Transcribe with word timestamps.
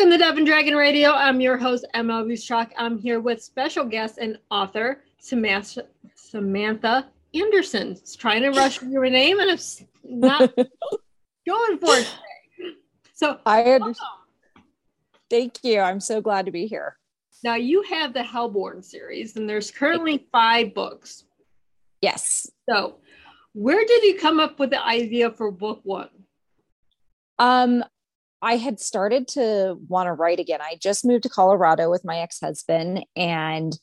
Welcome 0.00 0.18
to 0.18 0.24
Dove 0.24 0.38
and 0.38 0.46
Dragon 0.46 0.76
Radio. 0.76 1.10
I'm 1.10 1.42
your 1.42 1.58
host, 1.58 1.84
Emma 1.92 2.24
Ruscsak. 2.24 2.70
I'm 2.78 2.96
here 2.96 3.20
with 3.20 3.44
special 3.44 3.84
guest 3.84 4.16
and 4.16 4.38
author, 4.50 5.02
Sammantha, 5.22 5.82
Sammantha 6.16 7.04
Anderson. 7.34 7.88
It's 7.88 8.16
trying 8.16 8.40
to 8.40 8.48
rush 8.48 8.80
your 8.80 9.04
name 9.10 9.40
and 9.40 9.50
it's 9.50 9.84
not 10.02 10.40
going 11.46 11.78
for 11.78 11.98
it 11.98 12.08
today. 12.56 12.76
So 13.12 13.40
I 13.44 13.62
understand. 13.64 14.08
Thank 15.28 15.62
you. 15.64 15.80
I'm 15.80 16.00
so 16.00 16.22
glad 16.22 16.46
to 16.46 16.50
be 16.50 16.66
here. 16.66 16.96
Now 17.44 17.56
you 17.56 17.82
have 17.82 18.14
the 18.14 18.22
Hellborn 18.22 18.82
series, 18.82 19.36
and 19.36 19.46
there's 19.46 19.70
currently 19.70 20.26
five 20.32 20.72
books. 20.72 21.24
Yes. 22.00 22.50
So 22.66 23.00
where 23.52 23.84
did 23.84 24.02
you 24.04 24.18
come 24.18 24.40
up 24.40 24.58
with 24.58 24.70
the 24.70 24.82
idea 24.82 25.30
for 25.30 25.50
book 25.50 25.80
one? 25.82 26.08
Um, 27.38 27.84
I 28.42 28.56
had 28.56 28.80
started 28.80 29.28
to 29.28 29.76
want 29.88 30.06
to 30.06 30.12
write 30.12 30.40
again. 30.40 30.60
I 30.62 30.78
just 30.80 31.04
moved 31.04 31.24
to 31.24 31.28
Colorado 31.28 31.90
with 31.90 32.04
my 32.04 32.18
ex-husband 32.18 33.04
and 33.14 33.78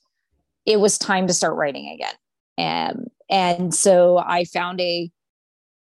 it 0.66 0.80
was 0.80 0.98
time 0.98 1.28
to 1.28 1.34
start 1.34 1.56
writing 1.56 1.90
again. 1.90 2.14
And 2.58 3.08
and 3.30 3.74
so 3.74 4.18
I 4.18 4.46
found 4.46 4.82
a 4.82 5.12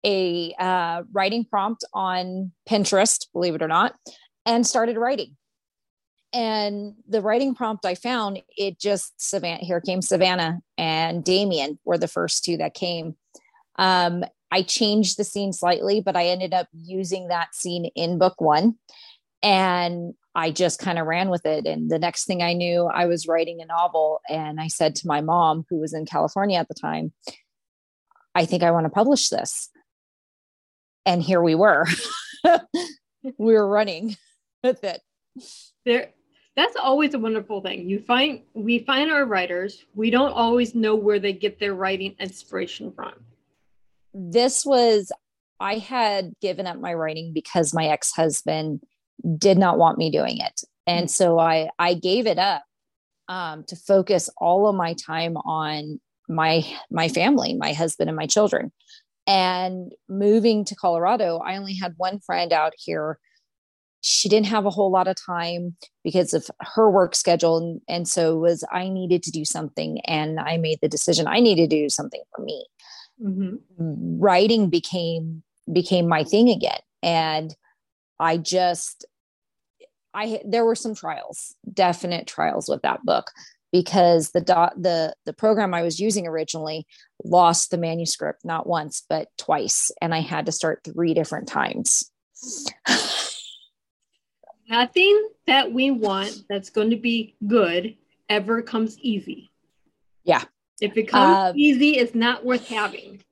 a 0.04 0.54
uh, 0.58 1.02
writing 1.12 1.44
prompt 1.44 1.84
on 1.92 2.52
Pinterest, 2.68 3.26
believe 3.32 3.54
it 3.54 3.62
or 3.62 3.68
not, 3.68 3.94
and 4.46 4.66
started 4.66 4.96
writing. 4.96 5.36
And 6.32 6.94
the 7.08 7.20
writing 7.20 7.54
prompt 7.54 7.84
I 7.84 7.94
found, 7.94 8.42
it 8.56 8.78
just 8.78 9.12
Savannah, 9.20 9.64
here 9.64 9.80
came 9.80 10.00
Savannah 10.00 10.60
and 10.78 11.24
Damien 11.24 11.78
were 11.84 11.98
the 11.98 12.08
first 12.08 12.44
two 12.44 12.56
that 12.58 12.72
came. 12.74 13.16
Um, 13.76 14.24
I 14.50 14.62
changed 14.62 15.16
the 15.16 15.24
scene 15.24 15.52
slightly, 15.52 16.00
but 16.00 16.16
I 16.16 16.26
ended 16.26 16.52
up 16.52 16.68
using 16.72 17.28
that 17.28 17.54
scene 17.54 17.86
in 17.94 18.18
book 18.18 18.40
one. 18.40 18.76
And 19.42 20.14
I 20.34 20.50
just 20.50 20.78
kind 20.78 20.98
of 20.98 21.06
ran 21.06 21.30
with 21.30 21.46
it. 21.46 21.66
And 21.66 21.90
the 21.90 21.98
next 21.98 22.24
thing 22.24 22.42
I 22.42 22.52
knew, 22.52 22.86
I 22.86 23.06
was 23.06 23.26
writing 23.26 23.60
a 23.60 23.66
novel. 23.66 24.20
And 24.28 24.60
I 24.60 24.68
said 24.68 24.94
to 24.96 25.06
my 25.06 25.20
mom, 25.20 25.64
who 25.70 25.78
was 25.78 25.94
in 25.94 26.04
California 26.04 26.58
at 26.58 26.68
the 26.68 26.74
time, 26.74 27.12
I 28.34 28.44
think 28.44 28.62
I 28.62 28.70
want 28.70 28.84
to 28.84 28.90
publish 28.90 29.28
this. 29.28 29.70
And 31.06 31.22
here 31.22 31.42
we 31.42 31.54
were. 31.54 31.86
we 32.44 33.54
were 33.54 33.68
running 33.68 34.16
with 34.64 34.84
it. 34.84 35.00
There, 35.86 36.10
that's 36.54 36.76
always 36.76 37.14
a 37.14 37.18
wonderful 37.18 37.60
thing. 37.62 37.88
You 37.88 38.00
find 38.00 38.42
we 38.52 38.80
find 38.80 39.10
our 39.10 39.24
writers, 39.24 39.84
we 39.94 40.10
don't 40.10 40.32
always 40.32 40.74
know 40.74 40.94
where 40.94 41.18
they 41.18 41.32
get 41.32 41.58
their 41.58 41.74
writing 41.74 42.14
inspiration 42.18 42.92
from 42.92 43.14
this 44.14 44.64
was 44.64 45.12
I 45.60 45.74
had 45.78 46.32
given 46.40 46.66
up 46.66 46.80
my 46.80 46.94
writing 46.94 47.32
because 47.34 47.74
my 47.74 47.86
ex-husband 47.86 48.80
did 49.36 49.58
not 49.58 49.78
want 49.78 49.98
me 49.98 50.10
doing 50.10 50.38
it. 50.38 50.62
And 50.86 51.10
so 51.10 51.38
I 51.38 51.70
I 51.78 51.94
gave 51.94 52.26
it 52.26 52.38
up 52.38 52.62
um, 53.28 53.64
to 53.68 53.76
focus 53.76 54.28
all 54.38 54.66
of 54.66 54.74
my 54.74 54.94
time 54.94 55.36
on 55.36 56.00
my 56.28 56.64
my 56.90 57.08
family, 57.08 57.54
my 57.54 57.72
husband 57.72 58.08
and 58.08 58.16
my 58.16 58.26
children. 58.26 58.72
And 59.26 59.92
moving 60.08 60.64
to 60.64 60.74
Colorado, 60.74 61.38
I 61.38 61.56
only 61.56 61.74
had 61.74 61.94
one 61.96 62.20
friend 62.20 62.52
out 62.52 62.72
here. 62.76 63.18
She 64.00 64.30
didn't 64.30 64.46
have 64.46 64.64
a 64.64 64.70
whole 64.70 64.90
lot 64.90 65.08
of 65.08 65.14
time 65.14 65.76
because 66.02 66.32
of 66.32 66.50
her 66.74 66.90
work 66.90 67.14
schedule. 67.14 67.58
And, 67.58 67.80
and 67.86 68.08
so 68.08 68.38
was 68.38 68.64
I 68.72 68.88
needed 68.88 69.22
to 69.24 69.30
do 69.30 69.44
something. 69.44 70.00
And 70.06 70.40
I 70.40 70.56
made 70.56 70.78
the 70.80 70.88
decision 70.88 71.28
I 71.28 71.40
needed 71.40 71.68
to 71.68 71.76
do 71.82 71.88
something 71.90 72.22
for 72.34 72.42
me 72.42 72.66
mm-hmm. 73.22 74.20
writing 74.20 74.70
became 74.70 75.42
became 75.72 76.08
my 76.08 76.24
thing 76.24 76.48
again. 76.48 76.80
And 77.02 77.54
i 78.20 78.36
just 78.36 79.06
i 80.14 80.40
there 80.44 80.64
were 80.64 80.76
some 80.76 80.94
trials 80.94 81.56
definite 81.72 82.26
trials 82.26 82.68
with 82.68 82.82
that 82.82 83.02
book 83.04 83.30
because 83.72 84.30
the 84.30 84.40
dot 84.40 84.74
the 84.76 85.14
the 85.24 85.32
program 85.32 85.72
i 85.74 85.82
was 85.82 85.98
using 85.98 86.26
originally 86.26 86.86
lost 87.24 87.70
the 87.70 87.78
manuscript 87.78 88.44
not 88.44 88.66
once 88.66 89.04
but 89.08 89.28
twice. 89.38 89.90
And 90.00 90.14
i 90.14 90.20
had 90.20 90.46
to 90.46 90.52
start 90.52 90.80
three 90.84 91.14
different 91.14 91.48
times. 91.48 92.12
Nothing 94.68 95.28
that 95.48 95.72
we 95.72 95.90
want 95.90 96.44
that's 96.48 96.70
going 96.70 96.90
to 96.90 96.96
be 96.96 97.34
good 97.44 97.96
ever 98.28 98.62
comes 98.62 98.98
easy. 99.00 99.50
Yeah 100.22 100.44
if 100.80 100.96
it 100.96 101.04
comes 101.04 101.36
uh, 101.36 101.52
easy, 101.54 101.98
it's 101.98 102.14
not 102.14 102.44
worth 102.44 102.66
having. 102.66 103.22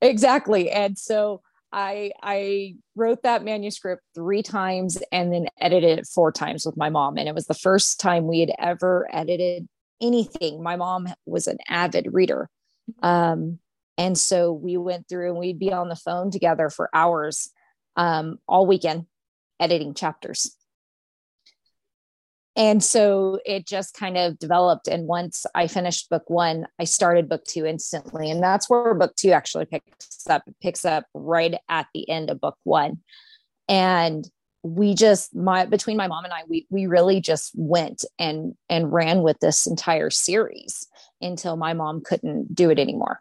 Exactly. 0.00 0.70
And 0.70 0.98
so 0.98 1.42
I 1.72 2.12
I 2.22 2.76
wrote 2.94 3.22
that 3.22 3.44
manuscript 3.44 4.02
three 4.14 4.42
times 4.42 4.98
and 5.12 5.32
then 5.32 5.48
edited 5.60 5.98
it 6.00 6.06
four 6.06 6.32
times 6.32 6.64
with 6.64 6.76
my 6.76 6.90
mom. 6.90 7.18
And 7.18 7.28
it 7.28 7.34
was 7.34 7.46
the 7.46 7.54
first 7.54 8.00
time 8.00 8.26
we 8.26 8.40
had 8.40 8.52
ever 8.58 9.08
edited 9.12 9.68
anything. 10.00 10.62
My 10.62 10.76
mom 10.76 11.08
was 11.24 11.46
an 11.46 11.58
avid 11.68 12.08
reader. 12.12 12.48
Um, 13.02 13.58
and 13.98 14.16
so 14.16 14.52
we 14.52 14.76
went 14.76 15.08
through 15.08 15.30
and 15.30 15.38
we'd 15.38 15.58
be 15.58 15.72
on 15.72 15.88
the 15.88 15.96
phone 15.96 16.30
together 16.30 16.70
for 16.70 16.90
hours 16.94 17.50
um, 17.96 18.38
all 18.46 18.66
weekend 18.66 19.06
editing 19.58 19.94
chapters 19.94 20.54
and 22.56 22.82
so 22.82 23.38
it 23.44 23.66
just 23.66 23.94
kind 23.94 24.16
of 24.16 24.38
developed 24.38 24.88
and 24.88 25.06
once 25.06 25.46
i 25.54 25.66
finished 25.66 26.08
book 26.08 26.28
one 26.28 26.66
i 26.80 26.84
started 26.84 27.28
book 27.28 27.44
two 27.44 27.66
instantly 27.66 28.30
and 28.30 28.42
that's 28.42 28.68
where 28.68 28.94
book 28.94 29.14
two 29.16 29.30
actually 29.30 29.66
picks 29.66 30.26
up 30.28 30.42
picks 30.60 30.84
up 30.84 31.04
right 31.14 31.54
at 31.68 31.86
the 31.94 32.08
end 32.08 32.30
of 32.30 32.40
book 32.40 32.56
one. 32.64 33.00
And 33.68 34.28
we 34.62 34.94
just 34.94 35.34
my 35.34 35.64
between 35.64 35.96
my 35.96 36.08
mom 36.08 36.24
and 36.24 36.32
i 36.32 36.40
we 36.48 36.66
we 36.70 36.86
really 36.86 37.20
just 37.20 37.52
went 37.54 38.04
and 38.18 38.54
and 38.68 38.92
ran 38.92 39.22
with 39.22 39.38
this 39.38 39.64
entire 39.66 40.10
series 40.10 40.88
until 41.20 41.56
my 41.56 41.72
mom 41.72 42.00
couldn't 42.00 42.52
do 42.52 42.70
it 42.70 42.78
anymore. 42.78 43.20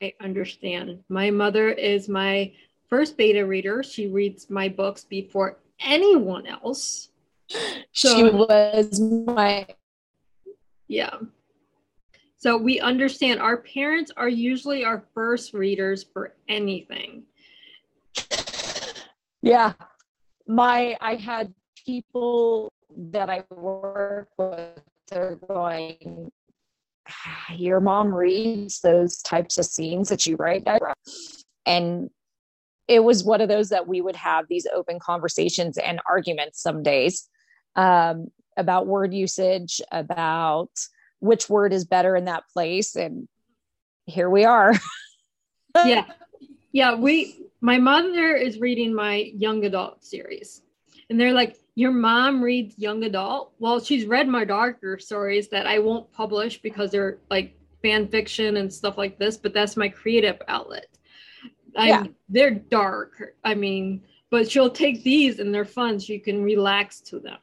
I 0.00 0.14
understand. 0.20 1.04
My 1.08 1.30
mother 1.30 1.68
is 1.68 2.08
my 2.08 2.52
first 2.88 3.16
beta 3.16 3.44
reader. 3.44 3.82
She 3.82 4.08
reads 4.08 4.48
my 4.48 4.68
books 4.68 5.04
before 5.04 5.58
anyone 5.80 6.46
else 6.46 7.10
so, 7.92 8.16
she 8.16 8.24
was 8.24 9.00
my 9.00 9.66
yeah. 10.88 11.16
So 12.38 12.56
we 12.56 12.80
understand 12.80 13.40
our 13.40 13.56
parents 13.56 14.12
are 14.16 14.28
usually 14.28 14.84
our 14.84 15.04
first 15.14 15.52
readers 15.52 16.04
for 16.04 16.34
anything. 16.48 17.24
Yeah. 19.42 19.72
My 20.46 20.96
i 21.00 21.16
had 21.16 21.52
people 21.84 22.72
that 22.96 23.28
i 23.28 23.44
work 23.50 24.28
with 24.38 24.80
they're 25.08 25.38
going 25.48 26.30
ah, 27.08 27.52
your 27.52 27.80
mom 27.80 28.14
reads 28.14 28.80
those 28.80 29.20
types 29.22 29.58
of 29.58 29.64
scenes 29.64 30.08
that 30.08 30.24
you 30.26 30.36
write 30.36 30.66
and 31.66 32.10
it 32.88 33.02
was 33.02 33.24
one 33.24 33.40
of 33.40 33.48
those 33.48 33.68
that 33.68 33.86
we 33.88 34.00
would 34.00 34.16
have 34.16 34.46
these 34.48 34.66
open 34.72 34.98
conversations 35.00 35.78
and 35.78 36.00
arguments 36.08 36.62
some 36.62 36.82
days 36.82 37.28
um, 37.76 38.30
about 38.56 38.86
word 38.86 39.14
usage, 39.14 39.80
about 39.92 40.70
which 41.20 41.48
word 41.48 41.72
is 41.72 41.84
better 41.84 42.16
in 42.16 42.24
that 42.24 42.48
place. 42.52 42.96
And 42.96 43.28
here 44.06 44.30
we 44.30 44.44
are. 44.44 44.74
yeah. 45.84 46.04
Yeah. 46.72 46.94
We, 46.94 47.46
my 47.60 47.78
mother 47.78 48.34
is 48.34 48.60
reading 48.60 48.94
my 48.94 49.30
young 49.34 49.64
adult 49.64 50.04
series. 50.04 50.62
And 51.08 51.20
they're 51.20 51.32
like, 51.32 51.56
Your 51.74 51.92
mom 51.92 52.42
reads 52.42 52.78
young 52.78 53.04
adult? 53.04 53.52
Well, 53.58 53.80
she's 53.80 54.06
read 54.06 54.26
my 54.28 54.44
darker 54.44 54.98
stories 54.98 55.48
that 55.48 55.66
I 55.66 55.78
won't 55.78 56.10
publish 56.12 56.60
because 56.60 56.90
they're 56.90 57.18
like 57.30 57.56
fan 57.82 58.08
fiction 58.08 58.56
and 58.56 58.72
stuff 58.72 58.98
like 58.98 59.18
this, 59.18 59.36
but 59.36 59.54
that's 59.54 59.76
my 59.76 59.88
creative 59.88 60.40
outlet. 60.48 60.86
I'm, 61.76 61.88
yeah. 61.88 62.06
They're 62.28 62.50
dark. 62.50 63.34
I 63.44 63.54
mean, 63.54 64.02
but 64.30 64.50
she'll 64.50 64.70
take 64.70 65.04
these 65.04 65.38
and 65.38 65.54
they're 65.54 65.64
fun 65.64 66.00
so 66.00 66.12
you 66.12 66.20
can 66.20 66.42
relax 66.42 67.00
to 67.02 67.20
them 67.20 67.38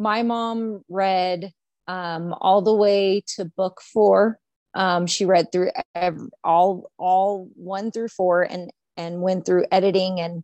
my 0.00 0.22
mom 0.22 0.82
read 0.88 1.52
um, 1.86 2.34
all 2.40 2.62
the 2.62 2.74
way 2.74 3.22
to 3.36 3.44
book 3.44 3.80
four. 3.82 4.38
Um, 4.74 5.06
she 5.06 5.26
read 5.26 5.52
through 5.52 5.70
every, 5.94 6.28
all 6.42 6.90
all 6.96 7.48
one 7.54 7.90
through 7.90 8.08
four 8.08 8.42
and 8.42 8.70
and 8.96 9.20
went 9.20 9.44
through 9.44 9.66
editing 9.70 10.20
and 10.20 10.42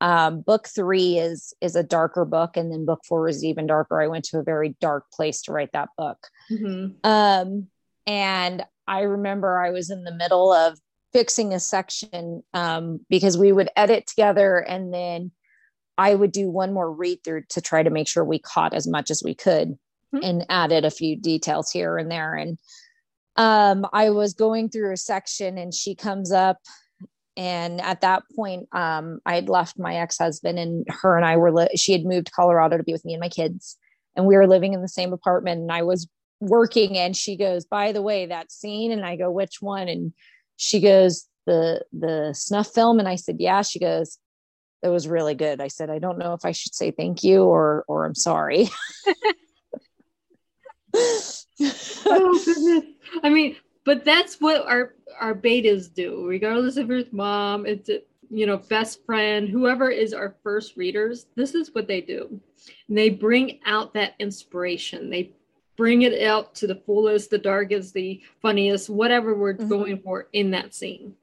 um, 0.00 0.42
book 0.42 0.68
three 0.68 1.18
is 1.18 1.54
is 1.60 1.74
a 1.74 1.82
darker 1.82 2.24
book 2.24 2.56
and 2.56 2.70
then 2.70 2.84
book 2.84 3.00
four 3.08 3.28
is 3.28 3.44
even 3.44 3.66
darker. 3.66 4.00
I 4.00 4.08
went 4.08 4.24
to 4.26 4.38
a 4.38 4.44
very 4.44 4.76
dark 4.80 5.04
place 5.12 5.42
to 5.42 5.52
write 5.52 5.72
that 5.72 5.88
book. 5.96 6.18
Mm-hmm. 6.50 7.08
Um, 7.08 7.68
and 8.06 8.64
I 8.86 9.02
remember 9.02 9.58
I 9.58 9.70
was 9.70 9.90
in 9.90 10.04
the 10.04 10.14
middle 10.14 10.52
of 10.52 10.78
fixing 11.12 11.54
a 11.54 11.60
section 11.60 12.42
um, 12.52 13.00
because 13.08 13.38
we 13.38 13.52
would 13.52 13.70
edit 13.76 14.06
together 14.06 14.58
and 14.58 14.92
then 14.92 15.30
I 15.98 16.14
would 16.14 16.32
do 16.32 16.48
one 16.48 16.72
more 16.72 16.90
read 16.90 17.24
through 17.24 17.42
to 17.50 17.60
try 17.60 17.82
to 17.82 17.90
make 17.90 18.08
sure 18.08 18.24
we 18.24 18.38
caught 18.38 18.72
as 18.72 18.86
much 18.86 19.10
as 19.10 19.22
we 19.22 19.34
could 19.34 19.72
mm-hmm. 20.14 20.18
and 20.22 20.46
added 20.48 20.84
a 20.84 20.90
few 20.90 21.16
details 21.16 21.70
here 21.70 21.98
and 21.98 22.10
there. 22.10 22.34
And 22.34 22.58
um, 23.36 23.86
I 23.92 24.10
was 24.10 24.32
going 24.32 24.70
through 24.70 24.92
a 24.92 24.96
section 24.96 25.58
and 25.58 25.74
she 25.74 25.94
comes 25.94 26.32
up 26.32 26.58
and 27.36 27.80
at 27.80 28.00
that 28.00 28.24
point 28.34 28.68
um, 28.72 29.20
i 29.24 29.36
had 29.36 29.48
left 29.48 29.78
my 29.78 29.94
ex-husband 29.94 30.58
and 30.58 30.84
her 30.88 31.16
and 31.16 31.24
i 31.24 31.36
were 31.36 31.52
li- 31.52 31.68
she 31.76 31.92
had 31.92 32.04
moved 32.04 32.26
to 32.26 32.32
colorado 32.32 32.76
to 32.76 32.82
be 32.82 32.92
with 32.92 33.04
me 33.04 33.14
and 33.14 33.20
my 33.20 33.28
kids. 33.28 33.76
And 34.16 34.26
we 34.26 34.34
were 34.34 34.48
living 34.48 34.72
in 34.72 34.82
the 34.82 34.88
same 34.88 35.12
apartment 35.12 35.60
and 35.60 35.70
i 35.70 35.82
was 35.82 36.08
working 36.40 36.96
and 36.96 37.16
she 37.16 37.36
goes 37.36 37.64
by 37.64 37.92
the 37.92 38.02
way 38.02 38.26
that 38.26 38.52
scene. 38.52 38.92
And 38.92 39.04
i 39.04 39.16
go 39.16 39.30
which 39.30 39.60
one? 39.60 39.88
And 39.88 40.12
she 40.56 40.80
goes 40.80 41.26
the 41.46 41.84
the 41.92 42.32
snuff 42.34 42.68
film. 42.68 42.98
And 42.98 43.08
i 43.08 43.16
said 43.16 43.36
yeah. 43.38 43.62
She 43.62 43.78
goes 43.78 44.18
it 44.82 44.88
was 44.88 45.08
really 45.08 45.34
good. 45.34 45.60
I 45.60 45.68
said 45.68 45.90
i 45.90 45.98
don't 45.98 46.18
know 46.18 46.34
if 46.34 46.44
i 46.44 46.52
should 46.52 46.74
say 46.74 46.90
thank 46.90 47.22
you 47.22 47.44
or 47.44 47.84
or 47.88 48.04
i'm 48.04 48.14
sorry. 48.14 48.68
Oh 51.60 52.42
goodness. 52.44 52.84
I 53.22 53.28
mean 53.28 53.56
but 53.84 54.04
that's 54.04 54.40
what 54.40 54.66
our 54.66 54.94
our 55.20 55.34
betas 55.34 55.92
do 55.92 56.26
regardless 56.26 56.76
of 56.76 56.90
it's 56.90 57.12
mom 57.12 57.66
it's 57.66 57.90
you 58.30 58.46
know 58.46 58.56
best 58.56 59.04
friend 59.04 59.48
whoever 59.48 59.90
is 59.90 60.12
our 60.12 60.36
first 60.42 60.76
readers 60.76 61.26
this 61.34 61.54
is 61.54 61.74
what 61.74 61.88
they 61.88 62.00
do. 62.00 62.40
And 62.88 62.96
they 62.98 63.10
bring 63.10 63.60
out 63.64 63.94
that 63.94 64.14
inspiration. 64.18 65.10
They 65.10 65.32
bring 65.76 66.02
it 66.02 66.22
out 66.22 66.54
to 66.56 66.66
the 66.66 66.76
fullest 66.86 67.30
the 67.30 67.38
darkest 67.38 67.94
the 67.94 68.20
funniest 68.42 68.90
whatever 68.90 69.34
we're 69.34 69.54
mm-hmm. 69.54 69.68
going 69.68 69.98
for 69.98 70.28
in 70.32 70.50
that 70.50 70.74
scene 70.74 71.14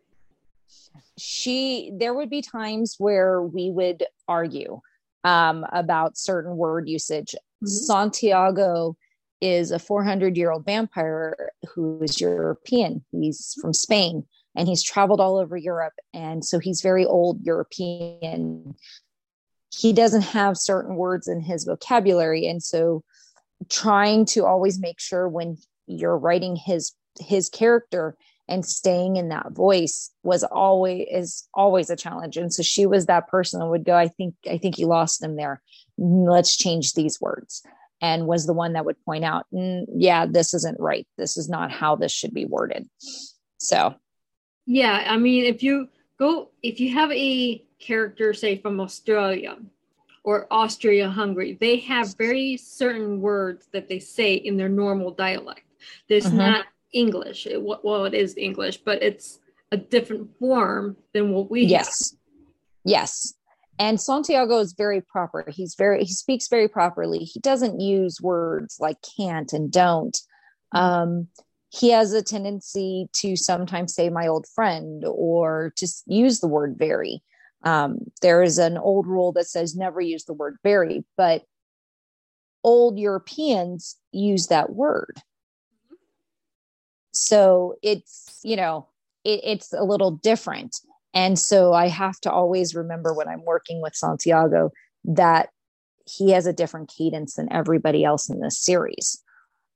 she 1.18 1.92
there 1.98 2.14
would 2.14 2.30
be 2.30 2.42
times 2.42 2.96
where 2.98 3.42
we 3.42 3.72
would 3.72 4.04
argue 4.28 4.80
um, 5.24 5.66
about 5.72 6.18
certain 6.18 6.58
word 6.58 6.88
usage 6.88 7.34
mm-hmm. 7.34 7.68
santiago 7.68 8.96
is 9.42 9.72
a 9.72 9.80
400 9.80 10.38
year 10.38 10.52
old 10.52 10.66
vampire 10.66 11.52
who 11.74 12.02
is 12.02 12.20
European. 12.20 13.04
He's 13.12 13.56
from 13.62 13.74
Spain 13.74 14.26
and 14.56 14.68
he's 14.68 14.84
traveled 14.84 15.20
all 15.20 15.38
over 15.38 15.58
Europe. 15.58 15.94
And 16.14 16.44
so 16.44 16.60
he's 16.60 16.82
very 16.82 17.06
old 17.06 17.42
European. 17.44 18.76
He 19.74 19.94
doesn't 19.94 20.22
have 20.22 20.58
certain 20.58 20.96
words 20.96 21.28
in 21.28 21.42
his 21.42 21.66
vocabulary. 21.66 22.48
And 22.48 22.64
so 22.64 23.04
trying 23.70 24.26
to 24.26 24.46
always 24.46 24.80
make 24.80 25.00
sure 25.00 25.28
when 25.28 25.58
you're 25.88 26.18
writing 26.18 26.56
his 26.56 26.94
his 27.20 27.48
character 27.48 28.18
and 28.48 28.66
staying 28.66 29.16
in 29.16 29.30
that 29.30 29.52
voice 29.52 30.12
was 30.24 30.44
always 30.44 31.08
is 31.12 31.48
always 31.54 31.90
a 31.90 31.96
challenge 31.96 32.38
and 32.38 32.54
so 32.54 32.62
she 32.62 32.86
was 32.86 33.06
that 33.06 33.28
person 33.28 33.60
that 33.60 33.68
would 33.68 33.84
go 33.84 33.96
i 33.96 34.08
think 34.08 34.36
i 34.50 34.58
think 34.58 34.78
you 34.78 34.88
lost 34.88 35.20
them 35.22 35.36
there 35.36 35.62
let's 35.98 36.56
change 36.56 36.94
these 36.94 37.20
words 37.20 37.64
and 38.02 38.28
was 38.28 38.46
the 38.46 38.54
one 38.54 38.74
that 38.74 38.86
would 38.86 39.04
point 39.06 39.24
out, 39.24 39.46
mm, 39.54 39.86
yeah, 39.96 40.26
this 40.26 40.54
isn't 40.54 40.80
right. 40.80 41.08
This 41.18 41.38
is 41.38 41.50
not 41.50 41.72
how 41.72 41.96
this 41.96 42.12
should 42.12 42.34
be 42.34 42.46
worded. 42.46 42.88
So, 43.58 43.96
yeah, 44.66 45.06
I 45.08 45.18
mean, 45.18 45.46
if 45.46 45.64
you 45.64 45.90
go, 46.20 46.52
if 46.62 46.80
you 46.80 46.94
have 46.94 47.12
a 47.12 47.64
character, 47.80 48.34
say 48.34 48.58
from 48.58 48.80
Australia 48.80 49.58
or 50.24 50.48
Austria 50.52 51.10
Hungary, 51.10 51.58
they 51.60 51.78
have 51.78 52.16
very 52.18 52.58
certain 52.58 53.22
words 53.22 53.68
that 53.72 53.88
they 53.88 54.00
say 54.00 54.34
in 54.34 54.58
their 54.58 54.70
normal 54.70 55.12
dialect. 55.12 55.62
There's 56.10 56.26
mm-hmm. 56.26 56.38
not 56.38 56.66
English. 56.96 57.46
It, 57.46 57.62
well, 57.62 58.06
it 58.06 58.16
is 58.16 58.36
English, 58.38 58.78
but 58.78 59.04
it's 59.04 59.40
a 59.72 59.78
different 59.78 60.30
form 60.40 60.98
than 61.14 61.32
what 61.32 61.52
we 61.52 61.64
yes. 61.64 62.12
Have. 62.12 62.20
Yes 62.86 63.36
and 63.80 64.00
santiago 64.00 64.60
is 64.60 64.74
very 64.74 65.02
proper 65.02 65.46
he's 65.50 65.76
very 65.76 66.04
he 66.04 66.14
speaks 66.14 66.48
very 66.48 66.68
properly 66.68 67.20
he 67.20 67.40
doesn't 67.40 67.80
use 67.80 68.22
words 68.22 68.78
like 68.80 68.98
can't 69.18 69.54
and 69.54 69.72
don't 69.72 70.22
um, 70.72 71.28
he 71.70 71.90
has 71.92 72.14
a 72.14 72.22
tendency 72.22 73.08
to 73.14 73.36
sometimes 73.36 73.94
say 73.94 74.10
my 74.10 74.28
old 74.28 74.46
friend 74.54 75.04
or 75.08 75.74
just 75.78 76.04
use 76.08 76.40
the 76.40 76.48
word 76.48 76.76
very 76.78 77.22
um, 77.64 78.00
there 78.22 78.44
is 78.44 78.58
an 78.58 78.78
old 78.78 79.08
rule 79.08 79.32
that 79.32 79.48
says 79.48 79.76
never 79.76 80.02
use 80.02 80.26
the 80.26 80.34
word 80.34 80.58
very 80.64 81.04
but 81.18 81.44
old 82.64 82.98
europeans 82.98 83.98
use 84.12 84.48
that 84.48 84.74
word 84.74 85.22
so 87.16 87.76
it's 87.82 88.40
you 88.44 88.56
know 88.56 88.88
it, 89.24 89.42
it's 89.44 89.74
a 89.74 89.84
little 89.84 90.12
different 90.12 90.76
and 91.16 91.40
so 91.40 91.72
I 91.74 91.88
have 91.88 92.20
to 92.22 92.32
always 92.32 92.76
remember 92.76 93.14
when 93.14 93.30
I'm 93.30 93.46
working 93.46 93.82
with 93.82 93.96
Santiago 93.96 94.72
that 95.06 95.50
he 96.06 96.32
has 96.32 96.46
a 96.46 96.54
different 96.54 96.92
cadence 96.96 97.36
than 97.36 97.52
everybody 97.52 98.04
else 98.04 98.30
in 98.30 98.42
this 98.42 98.60
series. 98.60 99.24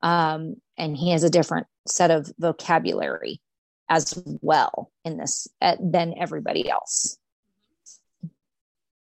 Um, 0.03 0.57
and 0.77 0.95
he 0.95 1.11
has 1.11 1.23
a 1.23 1.29
different 1.29 1.65
set 1.87 2.11
of 2.11 2.31
vocabulary 2.37 3.41
as 3.87 4.21
well 4.41 4.91
in 5.05 5.17
this 5.17 5.47
uh, 5.61 5.77
than 5.81 6.13
everybody 6.17 6.69
else. 6.69 7.17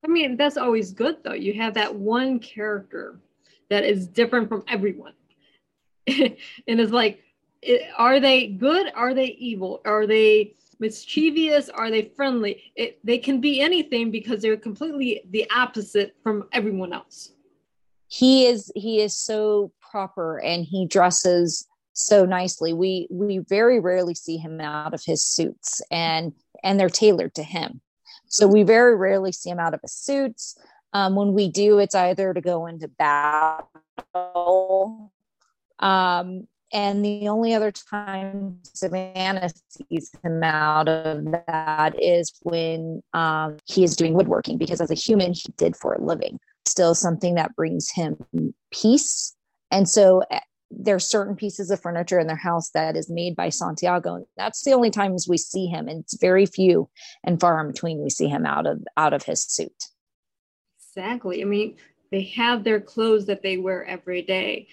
I 0.05 0.09
mean, 0.09 0.37
that's 0.37 0.57
always 0.57 0.93
good 0.93 1.23
though. 1.23 1.33
You 1.33 1.55
have 1.55 1.75
that 1.75 1.95
one 1.95 2.41
character 2.41 3.21
that 3.71 3.85
is 3.85 4.07
different 4.09 4.49
from 4.49 4.65
everyone. 4.69 5.15
and 6.07 6.37
it's 6.67 6.93
like, 6.93 7.23
are 7.97 8.21
they 8.21 8.49
good? 8.49 8.93
Are 8.95 9.15
they 9.15 9.27
evil? 9.27 9.81
Are 9.85 10.07
they 10.07 10.55
mischievous? 10.79 11.69
Are 11.69 11.91
they 11.91 12.11
friendly? 12.17 12.63
It, 12.77 12.99
they 13.05 13.19
can 13.19 13.41
be 13.41 13.61
anything 13.61 14.11
because 14.11 14.43
they're 14.43 14.57
completely 14.57 15.23
the 15.31 15.49
opposite 15.51 16.17
from 16.23 16.49
everyone 16.53 16.93
else. 16.93 17.31
He 18.09 18.47
is 18.47 18.71
he 18.75 19.01
is 19.01 19.17
so 19.17 19.73
proper 19.81 20.39
and 20.39 20.65
he 20.65 20.87
dresses 20.87 21.67
so 21.95 22.25
nicely. 22.25 22.73
We 22.73 23.09
we 23.11 23.39
very 23.39 23.81
rarely 23.81 24.15
see 24.15 24.37
him 24.37 24.61
out 24.61 24.95
of 24.95 25.03
his 25.05 25.25
suits 25.25 25.83
and 25.91 26.33
and 26.63 26.79
they're 26.79 26.89
tailored 26.89 27.35
to 27.35 27.43
him. 27.43 27.81
So 28.27 28.47
we 28.47 28.63
very 28.63 28.97
rarely 28.97 29.33
see 29.33 29.51
him 29.51 29.59
out 29.59 29.75
of 29.75 29.81
his 29.83 29.93
suits. 29.93 30.57
Um, 30.93 31.17
when 31.17 31.33
we 31.33 31.49
do, 31.49 31.79
it's 31.79 31.95
either 31.95 32.33
to 32.33 32.41
go 32.41 32.67
into 32.67 32.89
battle 32.89 33.45
um, 35.79 36.47
and 36.75 37.05
the 37.05 37.29
only 37.29 37.55
other 37.55 37.71
time 37.71 38.59
Savannah 38.65 39.49
sees 39.69 40.11
him 40.25 40.43
out 40.43 40.89
of 40.89 41.25
that 41.47 41.95
is 42.03 42.33
when 42.43 43.01
um, 43.13 43.59
he 43.65 43.85
is 43.85 43.95
doing 43.95 44.13
woodworking, 44.13 44.59
because 44.59 44.81
as 44.81 44.91
a 44.91 44.95
human, 44.95 45.35
he 45.35 45.53
did 45.57 45.77
for 45.77 45.95
a 45.95 46.03
living. 46.03 46.41
Still 46.67 46.97
something 46.97 47.37
that 47.37 47.55
brings 47.55 47.91
him 47.91 48.17
peace. 48.73 49.37
And 49.71 49.89
so 49.89 50.25
eh, 50.33 50.41
there 50.69 50.97
are 50.97 51.01
certain 51.01 51.37
pieces 51.37 51.71
of 51.71 51.81
furniture 51.81 52.19
in 52.19 52.27
their 52.27 52.35
house 52.35 52.71
that 52.71 52.97
is 52.97 53.09
made 53.09 53.37
by 53.37 53.51
Santiago. 53.51 54.27
That's 54.37 54.65
the 54.65 54.73
only 54.73 54.91
times 54.91 55.29
we 55.29 55.39
see 55.39 55.67
him, 55.67 55.87
and 55.87 56.01
it's 56.01 56.19
very 56.19 56.45
few 56.45 56.91
and 57.23 57.41
far 57.41 57.61
in 57.61 57.69
between 57.69 58.03
we 58.03 58.11
see 58.11 58.27
him 58.27 58.45
out 58.45 58.67
of 58.67 58.83
out 58.97 59.13
of 59.13 59.23
his 59.23 59.45
suit. 59.45 59.91
Exactly. 60.89 61.41
I 61.41 61.45
mean, 61.45 61.77
they 62.11 62.23
have 62.37 62.65
their 62.65 62.81
clothes 62.81 63.27
that 63.27 63.43
they 63.43 63.59
wear 63.59 63.85
every 63.85 64.23
day 64.23 64.67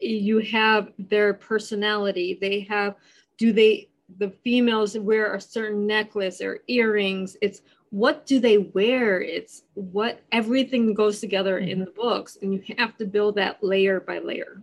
you 0.00 0.38
have 0.38 0.92
their 0.98 1.34
personality. 1.34 2.38
They 2.40 2.60
have 2.60 2.96
do 3.38 3.52
they 3.52 3.88
the 4.18 4.30
females 4.42 4.98
wear 4.98 5.34
a 5.34 5.40
certain 5.40 5.86
necklace 5.86 6.40
or 6.40 6.60
earrings. 6.66 7.36
It's 7.40 7.62
what 7.90 8.26
do 8.26 8.40
they 8.40 8.58
wear? 8.58 9.20
It's 9.20 9.62
what 9.74 10.20
everything 10.32 10.94
goes 10.94 11.20
together 11.20 11.58
in 11.58 11.68
mm-hmm. 11.68 11.84
the 11.84 11.90
books 11.90 12.38
and 12.40 12.52
you 12.52 12.62
have 12.78 12.96
to 12.98 13.06
build 13.06 13.36
that 13.36 13.62
layer 13.62 14.00
by 14.00 14.18
layer. 14.18 14.62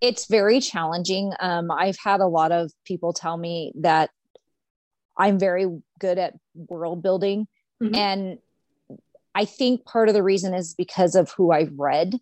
It's 0.00 0.26
very 0.26 0.60
challenging. 0.60 1.32
Um, 1.40 1.70
i've 1.70 1.98
had 2.02 2.20
a 2.20 2.26
lot 2.26 2.52
of 2.52 2.72
people 2.84 3.12
tell 3.12 3.36
me 3.36 3.72
that 3.76 4.10
i'm 5.16 5.38
very 5.38 5.66
good 5.98 6.18
at 6.18 6.34
world 6.54 7.02
building. 7.02 7.46
Mm-hmm. 7.82 7.94
and 7.94 8.38
i 9.34 9.44
think 9.44 9.84
part 9.84 10.08
of 10.08 10.14
the 10.14 10.22
reason 10.22 10.54
is 10.54 10.74
because 10.74 11.14
of 11.14 11.30
who 11.30 11.50
i've 11.50 11.72
read 11.78 12.14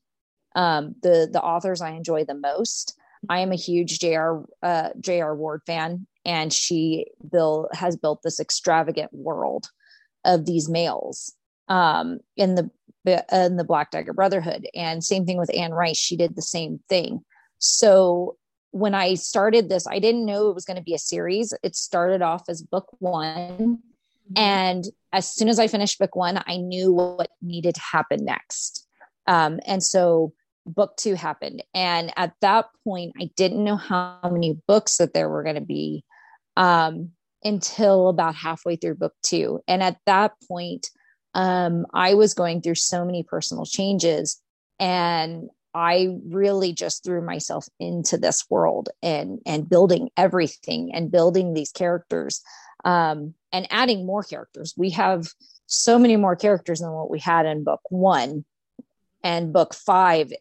um, 0.54 0.94
the 1.02 1.28
the 1.30 1.42
authors 1.42 1.80
I 1.80 1.90
enjoy 1.90 2.24
the 2.24 2.34
most. 2.34 2.94
I 3.28 3.40
am 3.40 3.52
a 3.52 3.56
huge 3.56 3.98
J.R. 3.98 4.44
Uh, 4.62 4.90
J.R. 5.00 5.34
Ward 5.34 5.62
fan, 5.66 6.06
and 6.24 6.52
she 6.52 7.06
built 7.30 7.74
has 7.74 7.96
built 7.96 8.22
this 8.22 8.40
extravagant 8.40 9.12
world 9.12 9.70
of 10.24 10.46
these 10.46 10.68
males 10.68 11.34
um, 11.68 12.20
in 12.36 12.54
the 12.54 12.70
in 13.32 13.56
the 13.56 13.64
Black 13.64 13.90
Dagger 13.90 14.12
Brotherhood. 14.12 14.66
And 14.74 15.02
same 15.02 15.26
thing 15.26 15.38
with 15.38 15.54
Anne 15.54 15.72
Rice; 15.72 15.96
she 15.96 16.16
did 16.16 16.36
the 16.36 16.42
same 16.42 16.80
thing. 16.88 17.24
So 17.58 18.36
when 18.70 18.94
I 18.94 19.14
started 19.14 19.68
this, 19.68 19.86
I 19.86 19.98
didn't 19.98 20.26
know 20.26 20.48
it 20.48 20.54
was 20.54 20.64
going 20.64 20.76
to 20.76 20.82
be 20.82 20.94
a 20.94 20.98
series. 20.98 21.54
It 21.62 21.74
started 21.74 22.22
off 22.22 22.48
as 22.48 22.62
book 22.62 22.86
one. 22.98 23.26
Mm-hmm. 23.58 23.74
And 24.36 24.84
as 25.12 25.28
soon 25.28 25.48
as 25.48 25.58
I 25.58 25.68
finished 25.68 25.98
book 25.98 26.14
one, 26.14 26.42
I 26.46 26.56
knew 26.58 26.92
what 26.92 27.30
needed 27.40 27.74
to 27.76 27.80
happen 27.80 28.24
next. 28.24 28.86
Um, 29.26 29.60
and 29.66 29.82
so 29.82 30.32
book 30.68 30.96
two 30.96 31.14
happened. 31.14 31.62
And 31.74 32.12
at 32.16 32.34
that 32.40 32.66
point, 32.84 33.14
I 33.20 33.30
didn't 33.36 33.64
know 33.64 33.76
how 33.76 34.18
many 34.24 34.60
books 34.66 34.98
that 34.98 35.14
there 35.14 35.28
were 35.28 35.42
going 35.42 35.54
to 35.56 35.60
be 35.60 36.04
um, 36.56 37.10
until 37.42 38.08
about 38.08 38.34
halfway 38.34 38.76
through 38.76 38.96
book 38.96 39.14
two. 39.22 39.60
And 39.66 39.82
at 39.82 39.98
that 40.06 40.32
point, 40.46 40.88
um, 41.34 41.86
I 41.92 42.14
was 42.14 42.34
going 42.34 42.62
through 42.62 42.76
so 42.76 43.04
many 43.04 43.22
personal 43.22 43.64
changes. 43.64 44.40
And 44.78 45.48
I 45.74 46.16
really 46.26 46.72
just 46.72 47.04
threw 47.04 47.20
myself 47.20 47.66
into 47.78 48.16
this 48.16 48.44
world 48.48 48.88
and 49.02 49.40
and 49.44 49.68
building 49.68 50.10
everything 50.16 50.94
and 50.94 51.10
building 51.10 51.54
these 51.54 51.70
characters. 51.70 52.42
Um, 52.84 53.34
and 53.52 53.66
adding 53.70 54.06
more 54.06 54.22
characters. 54.22 54.74
We 54.76 54.90
have 54.90 55.28
so 55.66 55.98
many 55.98 56.16
more 56.16 56.36
characters 56.36 56.80
than 56.80 56.92
what 56.92 57.10
we 57.10 57.18
had 57.18 57.46
in 57.46 57.64
book 57.64 57.80
one 57.90 58.44
and 59.22 59.52
book 59.52 59.74
five. 59.74 60.32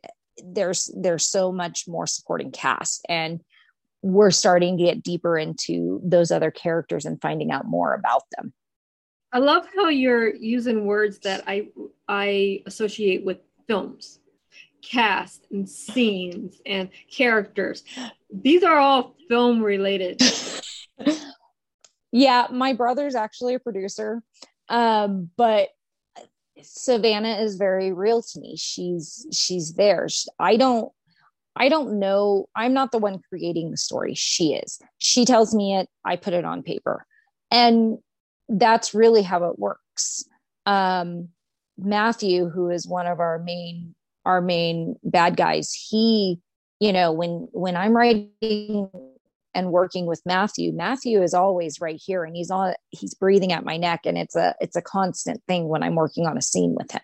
There's 0.44 0.94
there's 0.96 1.25
so 1.25 1.51
much 1.51 1.88
more 1.88 2.08
supporting 2.08 2.51
cast, 2.51 3.06
and 3.10 3.41
we're 4.01 4.32
starting 4.32 4.77
to 4.77 4.84
get 4.84 5.03
deeper 5.03 5.38
into 5.38 6.00
those 6.03 6.32
other 6.32 6.51
characters 6.51 7.06
and 7.06 7.22
finding 7.22 7.51
out 7.51 7.65
more 7.65 7.94
about 7.94 8.24
them. 8.36 8.53
I 9.32 9.39
love 9.39 9.65
how 9.75 9.89
you're 9.89 10.34
using 10.34 10.86
words 10.86 11.20
that 11.20 11.44
I 11.48 11.70
I 12.08 12.63
associate 12.65 13.25
with 13.25 13.39
films, 13.67 14.20
cast 14.82 15.46
and 15.51 15.70
scenes 15.70 16.62
and 16.65 16.89
characters. 17.12 17.84
These 18.32 18.63
are 18.63 18.77
all 18.77 19.15
film 19.27 19.62
related. 19.62 20.22
yeah, 22.12 22.48
my 22.51 22.74
brother's 22.74 23.15
actually 23.15 23.56
a 23.56 23.60
producer, 23.60 24.22
um, 24.70 25.29
but 25.36 25.70
Savannah 26.61 27.37
is 27.37 27.55
very 27.55 27.91
real 27.91 28.21
to 28.21 28.39
me. 28.39 28.55
She's 28.57 29.25
she's 29.31 29.73
there. 29.73 30.07
I 30.39 30.57
don't 30.57 30.91
I 31.55 31.69
don't 31.69 31.99
know. 31.99 32.47
I'm 32.55 32.73
not 32.73 32.91
the 32.91 32.99
one 32.99 33.19
creating 33.29 33.71
the 33.71 33.77
story. 33.77 34.13
She 34.13 34.53
is. 34.53 34.79
She 34.99 35.25
tells 35.25 35.55
me 35.55 35.75
it. 35.75 35.89
I 36.05 36.15
put 36.15 36.33
it 36.33 36.45
on 36.45 36.61
paper, 36.61 37.05
and 37.51 37.97
that's 38.47 38.93
really 38.93 39.23
how 39.23 39.45
it 39.45 39.57
works. 39.57 40.23
Um, 40.65 41.29
Matthew, 41.77 42.49
who 42.49 42.69
is 42.69 42.87
one 42.87 43.07
of 43.07 43.19
our 43.19 43.39
main 43.39 43.95
our 44.25 44.41
main 44.41 44.97
bad 45.03 45.37
guys, 45.37 45.73
he, 45.73 46.39
you 46.79 46.93
know, 46.93 47.11
when 47.11 47.47
when 47.53 47.75
I'm 47.75 47.95
writing 47.95 48.89
and 49.57 49.71
working 49.71 50.05
with 50.05 50.21
Matthew, 50.23 50.71
Matthew 50.71 51.23
is 51.23 51.33
always 51.33 51.81
right 51.81 51.99
here, 51.99 52.23
and 52.23 52.35
he's 52.35 52.51
on 52.51 52.75
he's 52.91 53.15
breathing 53.15 53.51
at 53.51 53.65
my 53.65 53.75
neck, 53.75 54.01
and 54.05 54.15
it's 54.15 54.35
a 54.35 54.53
it's 54.61 54.75
a 54.75 54.81
constant 54.83 55.41
thing 55.47 55.67
when 55.67 55.81
I'm 55.81 55.95
working 55.95 56.27
on 56.27 56.37
a 56.37 56.41
scene 56.43 56.75
with 56.75 56.91
him. 56.91 57.01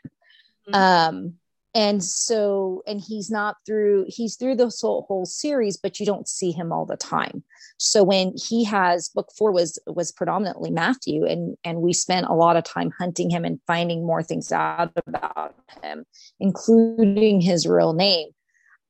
Mm-hmm. 0.69 0.75
Um, 0.75 1.33
and 1.75 2.03
so 2.03 2.83
and 2.85 3.01
he's 3.01 3.31
not 3.31 3.57
through 3.65 4.05
he's 4.07 4.35
through 4.35 4.55
the 4.55 4.71
whole, 4.79 5.05
whole 5.07 5.25
series 5.25 5.75
but 5.75 5.99
you 5.99 6.05
don't 6.05 6.27
see 6.27 6.51
him 6.51 6.71
all 6.71 6.85
the 6.85 6.95
time 6.95 7.43
so 7.77 8.03
when 8.03 8.31
he 8.35 8.63
has 8.63 9.09
book 9.09 9.29
four 9.35 9.51
was 9.51 9.79
was 9.87 10.11
predominantly 10.11 10.69
matthew 10.69 11.25
and 11.25 11.57
and 11.63 11.81
we 11.81 11.91
spent 11.91 12.27
a 12.27 12.33
lot 12.33 12.55
of 12.55 12.63
time 12.63 12.91
hunting 12.99 13.29
him 13.29 13.43
and 13.43 13.59
finding 13.65 14.05
more 14.05 14.21
things 14.21 14.51
out 14.51 14.91
about 15.07 15.55
him 15.81 16.05
including 16.39 17.41
his 17.41 17.65
real 17.65 17.93
name 17.93 18.29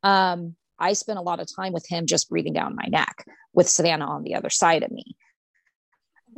um 0.03 0.53
i 0.77 0.91
spent 0.91 1.19
a 1.19 1.23
lot 1.23 1.39
of 1.39 1.47
time 1.55 1.71
with 1.71 1.87
him 1.87 2.05
just 2.05 2.29
breathing 2.29 2.53
down 2.53 2.75
my 2.75 2.85
neck 2.89 3.25
with 3.53 3.69
savannah 3.69 4.05
on 4.05 4.23
the 4.23 4.35
other 4.35 4.49
side 4.49 4.83
of 4.83 4.91
me 4.91 5.15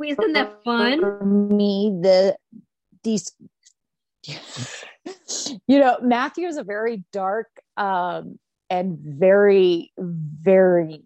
isn't 0.04 0.32
that 0.34 0.62
fun 0.62 1.00
For 1.00 1.24
me 1.24 1.98
the 2.02 2.36
these 3.02 3.32
you 5.66 5.78
know, 5.78 5.98
Matthew 6.02 6.46
is 6.46 6.56
a 6.56 6.64
very 6.64 7.04
dark 7.12 7.48
um, 7.76 8.38
and 8.68 8.98
very, 8.98 9.92
very 9.98 11.02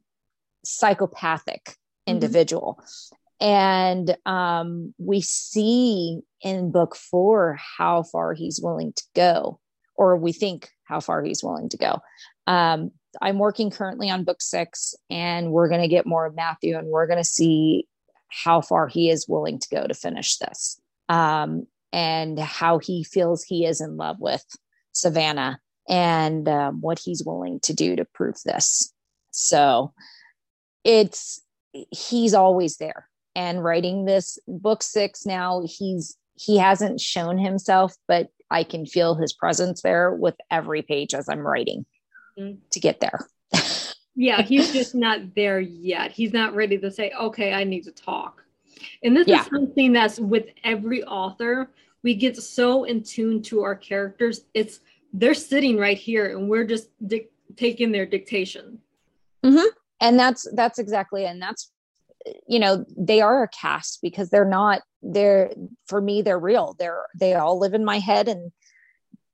psychopathic 0.64 1.64
mm-hmm. 1.64 2.12
individual. 2.12 2.78
Mm-hmm. 2.80 3.16
And 3.42 4.16
um, 4.26 4.94
we 4.98 5.22
see 5.22 6.20
in 6.42 6.72
book 6.72 6.94
four 6.94 7.58
how 7.78 8.02
far 8.02 8.34
he's 8.34 8.60
willing 8.62 8.92
to 8.92 9.02
go, 9.14 9.60
or 9.96 10.16
we 10.16 10.32
think 10.32 10.68
how 10.84 11.00
far 11.00 11.22
he's 11.22 11.42
willing 11.42 11.70
to 11.70 11.78
go. 11.78 12.00
Um, 12.46 12.90
I'm 13.20 13.38
working 13.38 13.70
currently 13.70 14.10
on 14.10 14.24
book 14.24 14.40
six, 14.40 14.94
and 15.08 15.52
we're 15.52 15.68
going 15.68 15.82
to 15.82 15.88
get 15.88 16.06
more 16.06 16.26
of 16.26 16.34
Matthew, 16.34 16.76
and 16.76 16.88
we're 16.88 17.06
going 17.06 17.18
to 17.18 17.24
see 17.24 17.86
how 18.28 18.60
far 18.60 18.86
he 18.86 19.10
is 19.10 19.28
willing 19.28 19.58
to 19.58 19.68
go 19.68 19.86
to 19.86 19.94
finish 19.94 20.36
this. 20.38 20.80
Um, 21.08 21.66
and 21.92 22.38
how 22.38 22.78
he 22.78 23.04
feels 23.04 23.42
he 23.42 23.66
is 23.66 23.80
in 23.80 23.96
love 23.96 24.20
with 24.20 24.44
Savannah 24.92 25.58
and 25.88 26.48
um, 26.48 26.80
what 26.80 27.00
he's 27.00 27.24
willing 27.24 27.60
to 27.60 27.74
do 27.74 27.96
to 27.96 28.04
prove 28.04 28.36
this. 28.44 28.92
So 29.32 29.92
it's 30.84 31.40
he's 31.72 32.34
always 32.34 32.76
there. 32.76 33.08
And 33.34 33.62
writing 33.62 34.04
this 34.04 34.38
book 34.46 34.82
six 34.82 35.24
now, 35.26 35.62
he's 35.64 36.16
he 36.34 36.58
hasn't 36.58 37.00
shown 37.00 37.38
himself, 37.38 37.94
but 38.08 38.28
I 38.50 38.64
can 38.64 38.86
feel 38.86 39.14
his 39.14 39.32
presence 39.32 39.82
there 39.82 40.12
with 40.12 40.36
every 40.50 40.82
page 40.82 41.14
as 41.14 41.28
I'm 41.28 41.40
writing 41.40 41.86
to 42.70 42.80
get 42.80 43.00
there. 43.00 43.28
yeah, 44.14 44.42
he's 44.50 44.72
just 44.72 44.94
not 44.94 45.34
there 45.34 45.60
yet. 45.60 46.12
He's 46.12 46.32
not 46.32 46.54
ready 46.54 46.78
to 46.78 46.90
say, 46.90 47.12
okay, 47.18 47.52
I 47.52 47.64
need 47.64 47.84
to 47.84 47.92
talk. 47.92 48.44
And 49.02 49.16
this 49.16 49.28
yeah. 49.28 49.40
is 49.40 49.46
something 49.46 49.92
that's 49.92 50.18
with 50.18 50.46
every 50.64 51.04
author. 51.04 51.70
We 52.02 52.14
get 52.14 52.36
so 52.36 52.84
in 52.84 53.02
tune 53.02 53.42
to 53.42 53.62
our 53.62 53.74
characters. 53.74 54.42
It's 54.54 54.80
they're 55.12 55.34
sitting 55.34 55.76
right 55.76 55.98
here, 55.98 56.36
and 56.36 56.48
we're 56.48 56.64
just 56.64 56.88
di- 57.06 57.28
taking 57.56 57.92
their 57.92 58.06
dictation. 58.06 58.78
Mm-hmm. 59.44 59.66
And 60.00 60.18
that's 60.18 60.48
that's 60.54 60.78
exactly, 60.78 61.26
and 61.26 61.42
that's 61.42 61.72
you 62.46 62.58
know 62.58 62.84
they 62.96 63.20
are 63.20 63.42
a 63.42 63.48
cast 63.48 64.00
because 64.02 64.30
they're 64.30 64.48
not 64.48 64.82
they're 65.02 65.52
for 65.86 66.00
me 66.00 66.22
they're 66.22 66.38
real. 66.38 66.74
They're 66.78 67.06
they 67.18 67.34
all 67.34 67.58
live 67.58 67.74
in 67.74 67.84
my 67.84 67.98
head, 67.98 68.28
and 68.28 68.50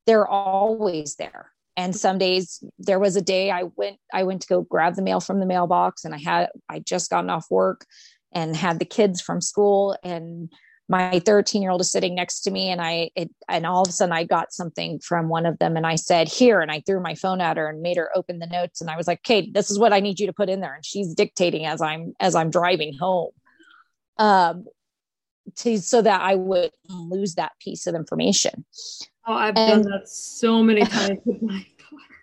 they're 0.07 0.27
always 0.27 1.17
there 1.17 1.53
and 1.76 1.95
some 1.95 2.18
days 2.18 2.62
there 2.78 2.99
was 2.99 3.16
a 3.16 3.23
day 3.23 3.50
i 3.50 3.64
went 3.76 3.99
i 4.12 4.23
went 4.23 4.40
to 4.40 4.49
go 4.49 4.62
grab 4.62 4.95
the 4.95 5.02
mail 5.02 5.21
from 5.21 5.40
the 5.40 5.47
mailbox 5.47 6.04
and 6.04 6.14
i 6.14 6.18
had 6.18 6.49
i 6.68 6.78
just 6.78 7.11
gotten 7.11 7.30
off 7.30 7.47
work 7.50 7.87
and 8.37 8.54
had 8.54 8.78
the 8.78 8.85
kids 8.85 9.21
from 9.21 9.40
school. 9.40 9.97
And 10.04 10.52
my 10.88 11.21
13 11.21 11.62
year 11.62 11.71
old 11.71 11.80
is 11.80 11.90
sitting 11.90 12.14
next 12.14 12.42
to 12.42 12.50
me 12.52 12.71
and 12.71 12.80
i 12.80 13.11
it, 13.16 13.28
and 13.49 13.66
all 13.66 13.83
of 13.83 13.88
a 13.88 13.92
sudden 13.92 14.12
i 14.12 14.23
got 14.23 14.52
something 14.52 15.00
from 15.00 15.28
one 15.28 15.45
of 15.45 15.59
them 15.59 15.76
and 15.76 15.85
i 15.85 15.97
said 15.97 16.28
here 16.28 16.61
and 16.61 16.71
i 16.71 16.80
threw 16.87 17.00
my 17.00 17.16
phone 17.16 17.40
at 17.40 17.56
her 17.56 17.68
and 17.68 17.83
made 17.83 17.97
her 17.97 18.09
open 18.14 18.38
the 18.38 18.47
notes. 18.47 18.80
And 18.80 18.88
i 18.88 18.97
was 18.97 19.09
like 19.09 19.25
kate 19.25 19.52
this 19.52 19.68
is 19.68 19.80
what 19.80 19.92
i 19.92 19.99
need 19.99 20.21
you 20.21 20.28
to 20.28 20.33
put 20.33 20.49
in 20.49 20.61
there. 20.61 20.75
And 20.75 20.87
she's 20.87 21.12
dictating 21.12 21.66
as 21.66 21.80
i'm 21.80 22.12
as 22.21 22.37
i'm 22.37 22.50
driving 22.50 22.97
home 22.97 23.33
um 24.18 24.66
to 25.56 25.78
so 25.78 26.02
that 26.02 26.21
i 26.21 26.37
would 26.37 26.71
lose 26.88 27.35
that 27.35 27.52
piece 27.59 27.88
of 27.88 27.97
information 27.97 28.64
oh 29.26 29.35
i've 29.35 29.56
and, 29.56 29.85
done 29.85 29.92
that 29.92 30.09
so 30.09 30.62
many 30.62 30.85
times 30.87 31.21
with 31.25 31.42
my 31.42 31.66
daughter 31.78 32.16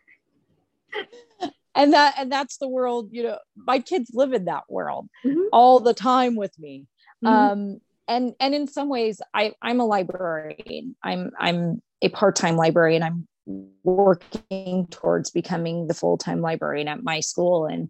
and 1.76 1.94
that 1.94 2.16
and 2.18 2.32
that's 2.32 2.58
the 2.58 2.68
world 2.68 3.10
you 3.12 3.24
know 3.24 3.38
my 3.56 3.80
kids 3.80 4.12
live 4.14 4.34
in 4.34 4.46
that 4.46 4.64
world 4.70 5.08
mm-hmm. 5.26 5.42
all 5.52 5.80
the 5.80 5.94
time 5.94 6.36
with 6.36 6.58
me 6.60 6.86
mm-hmm. 7.24 7.28
um 7.28 7.82
and 8.08 8.34
and 8.40 8.54
in 8.54 8.68
some 8.68 8.90
ways 8.90 9.22
i 9.34 9.54
i'm 9.62 9.80
a 9.80 9.86
librarian 9.86 10.96
i'm 11.04 11.32
i'm 11.40 11.82
a 12.02 12.10
part-time 12.10 12.56
librarian 12.56 13.04
i'm 13.04 13.28
working 13.84 14.88
towards 14.90 15.30
becoming 15.32 15.88
the 15.88 15.94
full-time 15.94 16.42
librarian 16.42 16.88
at 16.88 17.04
my 17.04 17.20
school 17.20 17.66
and 17.66 17.90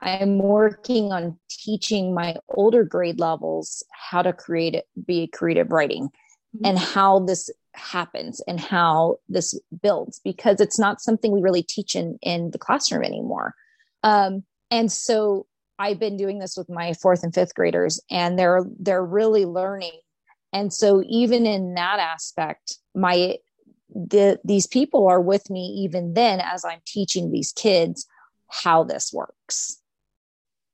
i'm 0.00 0.38
working 0.38 1.12
on 1.12 1.38
teaching 1.50 2.14
my 2.14 2.36
older 2.50 2.84
grade 2.84 3.18
levels 3.18 3.82
how 3.92 4.22
to 4.22 4.32
create 4.32 4.82
be 5.06 5.26
creative 5.26 5.70
writing 5.72 6.08
mm-hmm. 6.56 6.64
and 6.64 6.78
how 6.78 7.18
this 7.20 7.50
happens 7.78 8.40
and 8.46 8.60
how 8.60 9.16
this 9.28 9.58
builds 9.82 10.20
because 10.24 10.60
it's 10.60 10.78
not 10.78 11.00
something 11.00 11.32
we 11.32 11.40
really 11.40 11.62
teach 11.62 11.96
in 11.96 12.18
in 12.22 12.50
the 12.50 12.58
classroom 12.58 13.04
anymore. 13.04 13.54
Um, 14.02 14.44
and 14.70 14.90
so 14.92 15.46
i've 15.78 15.98
been 15.98 16.16
doing 16.16 16.38
this 16.38 16.56
with 16.56 16.68
my 16.68 16.92
fourth 16.94 17.22
and 17.22 17.34
fifth 17.34 17.54
graders 17.54 18.00
and 18.10 18.38
they're 18.38 18.64
they're 18.78 19.04
really 19.04 19.44
learning. 19.44 19.92
And 20.52 20.72
so 20.72 21.02
even 21.06 21.46
in 21.46 21.74
that 21.74 21.98
aspect 21.98 22.78
my 22.94 23.36
the 23.94 24.38
these 24.44 24.66
people 24.66 25.06
are 25.06 25.20
with 25.20 25.48
me 25.50 25.60
even 25.84 26.14
then 26.14 26.40
as 26.40 26.64
i'm 26.64 26.80
teaching 26.86 27.30
these 27.30 27.52
kids 27.52 28.06
how 28.48 28.82
this 28.84 29.12
works. 29.12 29.80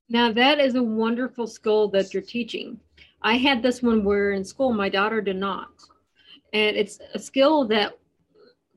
Now 0.09 0.33
that 0.33 0.61
is 0.61 0.75
a 0.75 0.83
wonderful 0.83 1.47
skill 1.47 1.89
that 1.89 2.13
you're 2.13 2.23
teaching. 2.23 2.79
I 3.23 3.37
had 3.37 3.63
this 3.63 3.83
one 3.83 4.05
where 4.05 4.33
in 4.33 4.45
school 4.45 4.73
my 4.73 4.89
daughter 4.89 5.21
did 5.21 5.37
not 5.37 5.71
and 6.55 6.77
it's 6.77 7.01
a 7.13 7.19
skill 7.19 7.67
that 7.67 7.99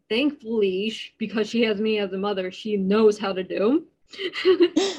thankfully 0.10 0.94
because 1.18 1.50
she 1.50 1.62
has 1.62 1.80
me 1.80 2.00
as 2.00 2.12
a 2.12 2.18
mother 2.18 2.52
she 2.52 2.76
knows 2.76 3.18
how 3.18 3.32
to 3.32 3.44
do. 3.44 3.86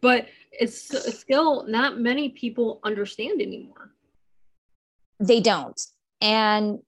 But 0.00 0.28
it's 0.52 0.92
a 0.92 1.10
skill 1.10 1.64
not 1.66 1.98
many 1.98 2.28
people 2.28 2.80
understand 2.84 3.40
anymore. 3.40 3.90
They 5.20 5.40
don't. 5.40 5.80
And 6.20 6.78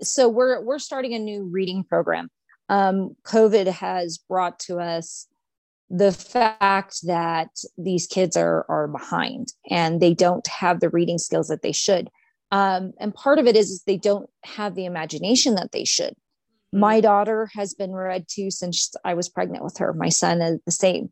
so 0.00 0.28
we're 0.28 0.60
we're 0.62 0.78
starting 0.78 1.14
a 1.14 1.18
new 1.18 1.44
reading 1.44 1.84
program. 1.84 2.28
Um, 2.68 3.16
covid 3.24 3.66
has 3.68 4.18
brought 4.18 4.58
to 4.60 4.78
us 4.78 5.26
the 5.88 6.12
fact 6.12 6.98
that 7.06 7.48
these 7.78 8.06
kids 8.06 8.36
are 8.36 8.66
are 8.68 8.86
behind 8.86 9.54
and 9.70 10.02
they 10.02 10.12
don't 10.12 10.46
have 10.46 10.80
the 10.80 10.90
reading 10.90 11.16
skills 11.16 11.48
that 11.48 11.62
they 11.62 11.72
should 11.72 12.10
um, 12.50 12.92
and 12.98 13.14
part 13.14 13.38
of 13.38 13.46
it 13.46 13.56
is, 13.56 13.70
is 13.70 13.82
they 13.82 13.96
don't 13.98 14.28
have 14.44 14.74
the 14.74 14.86
imagination 14.86 15.54
that 15.56 15.72
they 15.72 15.84
should. 15.84 16.14
Mm-hmm. 16.74 16.80
my 16.80 17.00
daughter 17.00 17.48
has 17.54 17.72
been 17.72 17.92
read 17.92 18.28
to 18.28 18.50
since 18.50 18.94
i 19.02 19.14
was 19.14 19.30
pregnant 19.30 19.64
with 19.64 19.78
her. 19.78 19.94
My 19.94 20.10
son 20.10 20.42
is 20.42 20.60
the 20.66 20.72
same. 20.72 21.10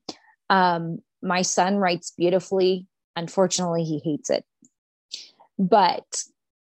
Um, 0.50 0.98
my 1.22 1.40
son 1.42 1.76
writes 1.76 2.12
beautifully. 2.16 2.86
Unfortunately 3.16 3.82
he 3.84 4.00
hates 4.04 4.28
it. 4.28 4.44
But 5.58 6.24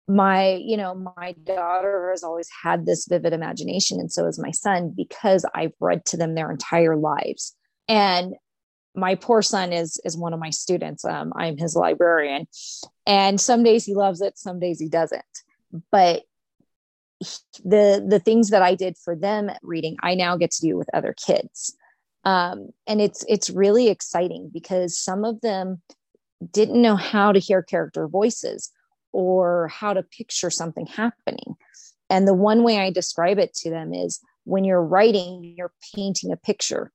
my 0.09 0.55
you 0.55 0.79
know 0.79 0.95
my 0.95 1.35
daughter 1.45 2.11
has 2.11 2.25
always 2.25 2.49
had 2.62 2.87
this 2.87 3.07
vivid 3.07 3.35
imagination 3.35 4.00
and 4.00 4.11
so 4.11 4.25
has 4.25 4.40
my 4.40 4.50
son 4.50 4.93
because 4.97 5.45
i've 5.55 5.75
read 5.79 6.05
to 6.07 6.17
them 6.17 6.35
their 6.35 6.50
entire 6.50 6.97
lives. 6.97 7.55
And 7.87 8.35
my 8.94 9.14
poor 9.14 9.42
son 9.42 9.73
is 9.73 10.00
is 10.04 10.16
one 10.16 10.32
of 10.32 10.40
my 10.40 10.50
students 10.50 11.04
um, 11.04 11.32
i'm 11.37 11.56
his 11.56 11.76
librarian 11.76 12.47
and 13.06 13.40
some 13.40 13.62
days 13.62 13.85
he 13.85 13.94
loves 13.94 14.20
it 14.20 14.38
some 14.38 14.59
days 14.59 14.78
he 14.78 14.88
doesn't 14.88 15.25
but 15.90 16.23
the 17.64 18.04
the 18.06 18.20
things 18.25 18.50
that 18.50 18.62
i 18.62 18.75
did 18.75 18.97
for 18.97 19.14
them 19.14 19.50
reading 19.62 19.97
i 20.02 20.14
now 20.14 20.37
get 20.37 20.50
to 20.50 20.62
do 20.62 20.76
with 20.76 20.88
other 20.94 21.14
kids 21.14 21.76
um, 22.25 22.70
and 22.87 23.00
it's 23.00 23.25
it's 23.28 23.50
really 23.50 23.88
exciting 23.88 24.50
because 24.52 24.99
some 24.99 25.25
of 25.25 25.40
them 25.40 25.80
didn't 26.52 26.80
know 26.80 26.97
how 26.97 27.32
to 27.32 27.38
hear 27.38 27.62
character 27.62 28.09
voices 28.09 28.70
or 29.12 29.68
how 29.68 29.92
to 29.92 30.02
picture 30.02 30.50
something 30.50 30.87
happening. 30.87 31.56
And 32.09 32.26
the 32.26 32.35
one 32.35 32.62
way 32.62 32.78
I 32.78 32.90
describe 32.90 33.38
it 33.38 33.54
to 33.54 33.70
them 33.70 33.92
is 33.92 34.20
when 34.44 34.64
you're 34.64 34.82
writing, 34.82 35.54
you're 35.56 35.73
painting 35.94 36.32
a 36.32 36.37
picture. 36.37 36.92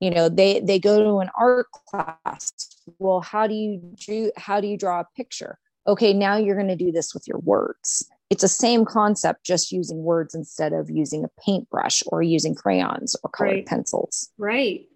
You 0.00 0.10
know, 0.10 0.28
they 0.28 0.60
they 0.60 0.78
go 0.78 1.02
to 1.02 1.18
an 1.18 1.30
art 1.38 1.66
class. 1.72 2.52
Well, 2.98 3.20
how 3.20 3.46
do 3.46 3.54
you 3.54 3.80
do 4.06 4.30
how 4.36 4.60
do 4.60 4.68
you 4.68 4.76
draw 4.76 5.00
a 5.00 5.06
picture? 5.16 5.58
Okay, 5.86 6.12
now 6.12 6.36
you're 6.36 6.54
going 6.54 6.68
to 6.68 6.76
do 6.76 6.92
this 6.92 7.14
with 7.14 7.26
your 7.26 7.38
words. 7.38 8.08
It's 8.30 8.42
the 8.42 8.48
same 8.48 8.84
concept, 8.84 9.44
just 9.44 9.72
using 9.72 10.02
words 10.02 10.34
instead 10.34 10.74
of 10.74 10.90
using 10.90 11.24
a 11.24 11.30
paintbrush 11.40 12.02
or 12.08 12.22
using 12.22 12.54
crayons 12.54 13.16
or 13.24 13.30
colored 13.30 13.50
right. 13.52 13.66
pencils. 13.66 14.30
Right. 14.36 14.86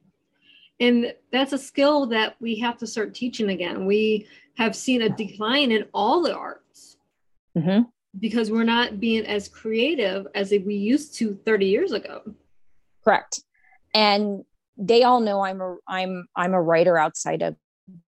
And 0.80 1.14
that's 1.30 1.52
a 1.52 1.58
skill 1.58 2.06
that 2.06 2.36
we 2.40 2.56
have 2.58 2.76
to 2.78 2.86
start 2.86 3.14
teaching 3.14 3.48
again. 3.48 3.86
We 3.86 4.26
have 4.56 4.76
seen 4.76 5.02
a 5.02 5.08
decline 5.08 5.72
in 5.72 5.86
all 5.94 6.22
the 6.22 6.34
arts 6.34 6.98
mm-hmm. 7.56 7.82
because 8.18 8.50
we're 8.50 8.64
not 8.64 9.00
being 9.00 9.24
as 9.24 9.48
creative 9.48 10.26
as 10.34 10.50
we 10.50 10.74
used 10.74 11.14
to 11.14 11.34
30 11.46 11.66
years 11.66 11.92
ago. 11.92 12.22
Correct. 13.02 13.40
And 13.94 14.44
they 14.82 15.04
all 15.04 15.20
know 15.20 15.44
I'm 15.44 15.60
a 15.60 15.76
I'm 15.86 16.26
I'm 16.34 16.54
a 16.54 16.60
writer 16.60 16.98
outside 16.98 17.42
of 17.42 17.56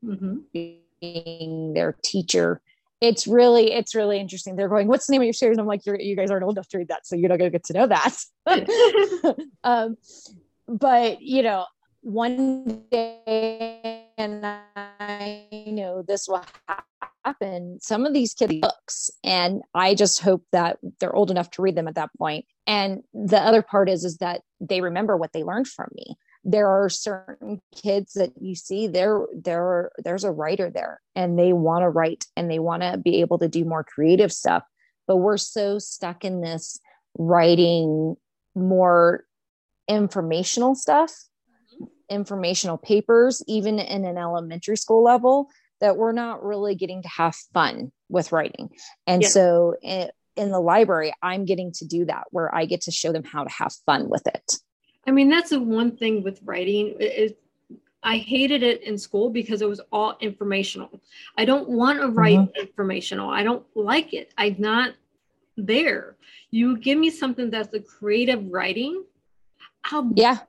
mm-hmm. 0.04 0.38
being 0.54 1.74
their 1.74 1.98
teacher. 2.04 2.62
It's 3.02 3.28
really 3.28 3.74
it's 3.74 3.94
really 3.94 4.20
interesting. 4.20 4.56
They're 4.56 4.70
going, 4.70 4.88
"What's 4.88 5.08
the 5.08 5.12
name 5.12 5.22
of 5.22 5.26
your 5.26 5.34
series?" 5.34 5.58
And 5.58 5.62
I'm 5.62 5.68
like, 5.68 5.86
"You 5.86 6.16
guys 6.16 6.32
aren't 6.32 6.44
old 6.44 6.56
enough 6.58 6.70
to 6.70 6.78
read 6.78 6.88
that, 6.88 7.06
so 7.06 7.16
you're 7.16 7.30
not 7.30 7.40
going 7.40 7.52
to 7.52 7.58
get 7.58 7.66
to 7.66 7.74
know 7.74 7.88
that." 7.88 9.46
um, 9.64 9.98
but 10.68 11.22
you 11.22 11.44
know, 11.44 11.66
one 12.02 12.84
day, 12.90 14.08
and 14.18 14.46
I 14.46 15.46
know 15.68 16.04
this 16.08 16.28
will 16.28 16.46
happen 17.26 17.78
some 17.82 18.06
of 18.06 18.14
these 18.14 18.34
kids 18.34 18.56
books 18.62 19.12
and 19.24 19.62
i 19.76 19.94
just 19.94 20.22
hope 20.22 20.44
that 20.52 20.80
they're 21.00 21.16
old 21.16 21.30
enough 21.30 21.52
to 21.52 21.62
read 21.62 21.76
them 21.76 21.88
at 21.88 21.94
that 21.94 22.10
point. 22.18 22.44
point 22.44 22.46
and 22.66 23.04
the 23.14 23.38
other 23.38 23.62
part 23.62 23.88
is 23.88 24.04
is 24.04 24.18
that 24.18 24.42
they 24.60 24.82
remember 24.82 25.16
what 25.16 25.32
they 25.32 25.44
learned 25.44 25.68
from 25.68 25.88
me 25.94 26.18
there 26.44 26.68
are 26.68 26.90
certain 26.90 27.62
kids 27.76 28.14
that 28.14 28.32
you 28.40 28.56
see 28.56 28.88
there 28.88 29.28
there 29.34 29.92
there's 30.04 30.24
a 30.24 30.32
writer 30.32 30.70
there 30.70 31.00
and 31.16 31.38
they 31.38 31.54
want 31.54 31.84
to 31.84 31.90
write 31.90 32.26
and 32.36 32.50
they 32.50 32.60
want 32.60 32.82
to 32.82 32.98
be 32.98 33.22
able 33.22 33.38
to 33.38 33.48
do 33.48 33.64
more 33.64 33.84
creative 33.84 34.32
stuff 34.32 34.64
but 35.08 35.18
we're 35.18 35.38
so 35.38 35.78
stuck 35.78 36.26
in 36.26 36.42
this 36.42 36.80
writing 37.18 38.16
more 38.56 39.24
informational 39.88 40.74
stuff 40.74 41.12
mm-hmm. 41.76 41.86
informational 42.10 42.78
papers 42.78 43.44
even 43.48 43.78
in 43.78 44.06
an 44.06 44.18
elementary 44.18 44.78
school 44.78 45.04
level 45.04 45.48
that 45.82 45.98
we're 45.98 46.14
not 46.14 46.44
really 46.44 46.76
getting 46.76 47.02
to 47.02 47.10
have 47.10 47.36
fun 47.54 47.92
with 48.08 48.32
writing. 48.32 48.70
And 49.06 49.24
yeah. 49.24 49.28
so 49.28 49.76
it, 49.82 50.12
in 50.38 50.52
the 50.52 50.60
library, 50.60 51.14
I'm 51.22 51.44
getting 51.44 51.74
to 51.74 51.86
do 51.86 52.06
that 52.06 52.26
where 52.30 52.54
I 52.54 52.66
get 52.66 52.82
to 52.82 52.92
show 52.92 53.12
them 53.12 53.24
how 53.24 53.44
to 53.44 53.50
have 53.50 53.74
fun 53.86 54.08
with 54.08 54.26
it. 54.28 54.54
I 55.08 55.12
mean, 55.12 55.30
that's 55.30 55.50
the 55.50 55.60
one 55.60 55.98
thing 55.98 56.24
with 56.24 56.40
writing. 56.44 56.96
It, 57.00 57.38
I 58.04 58.18
hated 58.18 58.64
it 58.64 58.84
in 58.84 58.98
school 58.98 59.30
because 59.30 59.62
it 59.62 59.70
was 59.70 59.82
all 59.92 60.18
informational. 60.22 60.90
I 61.38 61.46
don't 61.46 61.70
want 61.70 62.02
to 62.02 62.08
write 62.08 62.40
mm-hmm. 62.40 62.62
informational. 62.62 63.30
I 63.30 63.44
don't 63.44 63.66
like 63.76 64.14
it. 64.14 64.34
I'm 64.38 64.56
not 64.58 64.94
there. 65.56 66.16
You 66.50 66.78
give 66.78 66.98
me 66.98 67.10
something 67.10 67.50
that's 67.50 67.74
a 67.74 67.80
creative 67.80 68.48
writing. 68.48 69.04
I'll, 69.86 70.12
yeah. 70.16 70.40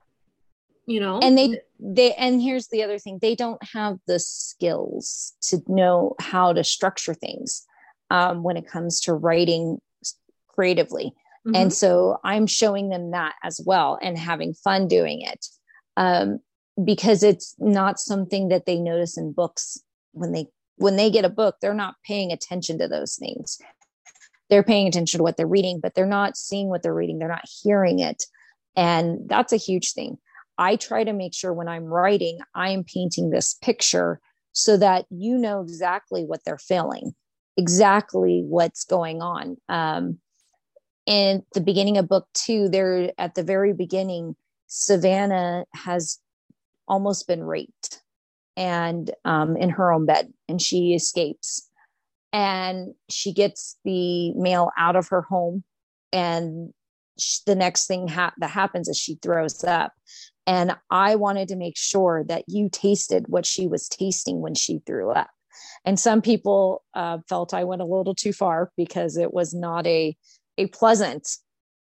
You 0.86 0.98
know, 0.98 1.20
and 1.20 1.38
they 1.38 1.60
they 1.78 2.12
and 2.14 2.42
here's 2.42 2.66
the 2.68 2.82
other 2.82 2.98
thing 2.98 3.20
they 3.22 3.36
don't 3.36 3.62
have 3.72 3.98
the 4.08 4.18
skills 4.18 5.34
to 5.42 5.62
know 5.68 6.16
how 6.18 6.52
to 6.52 6.64
structure 6.64 7.14
things 7.14 7.64
um, 8.10 8.42
when 8.42 8.56
it 8.56 8.66
comes 8.66 9.00
to 9.02 9.14
writing 9.14 9.80
creatively 10.48 11.14
mm-hmm. 11.46 11.54
and 11.54 11.72
so 11.72 12.18
i'm 12.24 12.46
showing 12.46 12.88
them 12.88 13.10
that 13.10 13.34
as 13.42 13.60
well 13.64 13.98
and 14.02 14.18
having 14.18 14.54
fun 14.54 14.88
doing 14.88 15.22
it 15.22 15.46
um, 15.96 16.38
because 16.84 17.22
it's 17.22 17.54
not 17.58 18.00
something 18.00 18.48
that 18.48 18.64
they 18.64 18.78
notice 18.78 19.18
in 19.18 19.32
books 19.32 19.78
when 20.12 20.32
they 20.32 20.46
when 20.76 20.96
they 20.96 21.10
get 21.10 21.24
a 21.24 21.30
book 21.30 21.56
they're 21.60 21.74
not 21.74 21.96
paying 22.04 22.32
attention 22.32 22.78
to 22.78 22.88
those 22.88 23.16
things 23.16 23.58
they're 24.50 24.62
paying 24.62 24.86
attention 24.86 25.18
to 25.18 25.22
what 25.22 25.36
they're 25.36 25.46
reading 25.46 25.80
but 25.80 25.94
they're 25.94 26.06
not 26.06 26.36
seeing 26.36 26.68
what 26.68 26.82
they're 26.82 26.94
reading 26.94 27.18
they're 27.18 27.28
not 27.28 27.44
hearing 27.62 27.98
it 27.98 28.24
and 28.74 29.28
that's 29.28 29.52
a 29.52 29.58
huge 29.58 29.92
thing 29.92 30.18
I 30.58 30.76
try 30.76 31.04
to 31.04 31.12
make 31.12 31.34
sure 31.34 31.52
when 31.52 31.68
I'm 31.68 31.86
writing, 31.86 32.38
I 32.54 32.70
am 32.70 32.84
painting 32.84 33.30
this 33.30 33.54
picture 33.54 34.20
so 34.52 34.76
that 34.76 35.06
you 35.10 35.38
know 35.38 35.60
exactly 35.60 36.24
what 36.24 36.44
they're 36.44 36.58
feeling, 36.58 37.14
exactly 37.56 38.44
what's 38.46 38.84
going 38.84 39.22
on. 39.22 39.56
Um, 39.68 40.18
in 41.06 41.44
the 41.54 41.60
beginning 41.60 41.98
of 41.98 42.08
book 42.08 42.26
two, 42.34 42.68
there 42.68 43.12
at 43.18 43.34
the 43.34 43.42
very 43.42 43.72
beginning, 43.72 44.36
Savannah 44.66 45.64
has 45.74 46.18
almost 46.88 47.26
been 47.26 47.44
raped 47.44 48.02
and 48.56 49.10
um, 49.24 49.56
in 49.56 49.70
her 49.70 49.92
own 49.92 50.06
bed, 50.06 50.32
and 50.48 50.60
she 50.60 50.94
escapes. 50.94 51.68
And 52.32 52.94
she 53.10 53.32
gets 53.32 53.76
the 53.84 54.32
mail 54.32 54.70
out 54.78 54.96
of 54.96 55.08
her 55.08 55.22
home, 55.22 55.64
and 56.12 56.72
the 57.46 57.54
next 57.54 57.86
thing 57.86 58.08
ha- 58.08 58.32
that 58.38 58.50
happens 58.50 58.88
is 58.88 58.96
she 58.98 59.16
throws 59.16 59.62
up 59.64 59.92
and 60.46 60.76
I 60.90 61.14
wanted 61.14 61.48
to 61.48 61.56
make 61.56 61.76
sure 61.76 62.24
that 62.24 62.44
you 62.48 62.68
tasted 62.70 63.26
what 63.28 63.46
she 63.46 63.66
was 63.66 63.88
tasting 63.88 64.40
when 64.40 64.54
she 64.54 64.80
threw 64.86 65.10
up. 65.10 65.30
And 65.84 65.98
some 65.98 66.22
people 66.22 66.82
uh, 66.94 67.18
felt 67.28 67.54
I 67.54 67.64
went 67.64 67.82
a 67.82 67.86
little 67.86 68.14
too 68.14 68.32
far 68.32 68.72
because 68.76 69.16
it 69.16 69.32
was 69.32 69.54
not 69.54 69.86
a, 69.86 70.16
a 70.58 70.66
pleasant 70.68 71.28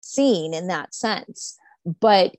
scene 0.00 0.54
in 0.54 0.68
that 0.68 0.94
sense. 0.94 1.56
But 2.00 2.36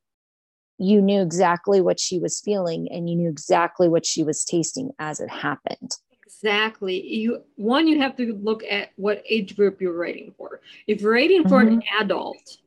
you 0.78 1.02
knew 1.02 1.22
exactly 1.22 1.82
what 1.82 2.00
she 2.00 2.20
was 2.20 2.40
feeling 2.40 2.88
and 2.92 3.10
you 3.10 3.16
knew 3.16 3.30
exactly 3.30 3.88
what 3.88 4.06
she 4.06 4.24
was 4.24 4.46
tasting 4.46 4.92
as 5.00 5.20
it 5.20 5.30
happened 5.30 5.92
exactly 6.24 7.04
you 7.04 7.42
one 7.56 7.88
you 7.88 8.00
have 8.00 8.16
to 8.16 8.40
look 8.44 8.62
at 8.70 8.90
what 8.96 9.24
age 9.28 9.56
group 9.56 9.82
you're 9.82 9.98
writing 9.98 10.32
for 10.38 10.62
if 10.86 11.02
you're 11.02 11.12
writing 11.12 11.50
for 11.50 11.64
mm-hmm. 11.64 11.80
an 11.80 11.84
adult 12.00 12.60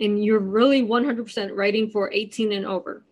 and 0.00 0.24
you're 0.24 0.40
really 0.40 0.82
100% 0.82 1.54
writing 1.54 1.90
for 1.90 2.10
18 2.12 2.52
and 2.52 2.66
over, 2.66 3.04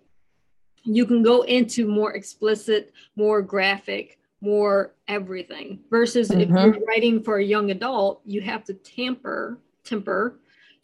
you 0.85 1.05
can 1.05 1.23
go 1.23 1.43
into 1.43 1.87
more 1.87 2.15
explicit, 2.15 2.93
more 3.15 3.43
graphic, 3.43 4.19
more 4.41 4.95
everything. 5.07 5.81
Versus 5.91 6.31
mm-hmm. 6.31 6.41
if 6.41 6.49
you're 6.49 6.85
writing 6.87 7.23
for 7.23 7.39
a 7.39 7.45
young 7.45 7.71
adult, 7.71 8.23
you 8.25 8.41
have 8.41 8.65
to 8.65 8.75
tamper, 8.75 9.59
temper 9.85 10.39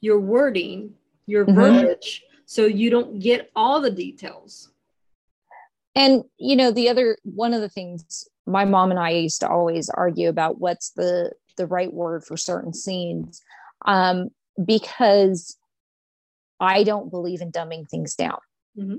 your 0.05 0.21
wording, 0.21 0.93
your 1.27 1.47
mm-hmm. 1.47 1.55
verbiage, 1.55 2.23
so 2.45 2.67
you 2.67 2.91
don't 2.91 3.21
get 3.21 3.51
all 3.57 3.81
the 3.81 3.91
details. 3.91 4.71
And 5.95 6.25
you 6.37 6.57
know, 6.57 6.71
the 6.71 6.91
other 6.91 7.17
one 7.23 7.55
of 7.55 7.63
the 7.63 7.69
things 7.71 8.29
my 8.47 8.67
mom 8.67 8.91
and 8.91 9.01
I 9.01 9.11
used 9.11 9.41
to 9.41 9.49
always 9.49 9.89
argue 9.89 10.29
about 10.29 10.61
what's 10.61 10.91
the 10.91 11.33
the 11.57 11.67
right 11.67 11.93
word 11.93 12.25
for 12.25 12.37
certain 12.37 12.75
scenes, 12.75 13.41
um, 13.87 14.29
because 14.63 15.57
I 16.61 16.85
don't 16.85 17.11
believe 17.11 17.41
in 17.41 17.51
dumbing 17.51 17.89
things 17.89 18.15
down. 18.15 18.39
Mm-hmm. 18.79 18.97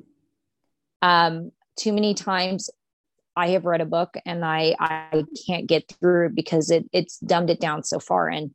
Um, 1.02 1.52
too 1.78 1.94
many 1.94 2.16
times 2.16 2.70
I 3.36 3.50
have 3.50 3.66
read 3.66 3.82
a 3.82 3.86
book 3.86 4.16
and 4.26 4.46
I 4.46 4.76
I 4.80 5.26
can't 5.48 5.68
get 5.68 5.92
through 6.00 6.30
because 6.30 6.72
it 6.72 6.86
it's 6.94 7.20
dumbed 7.20 7.50
it 7.50 7.60
down 7.60 7.84
so 7.84 8.00
far. 8.00 8.30
And 8.30 8.52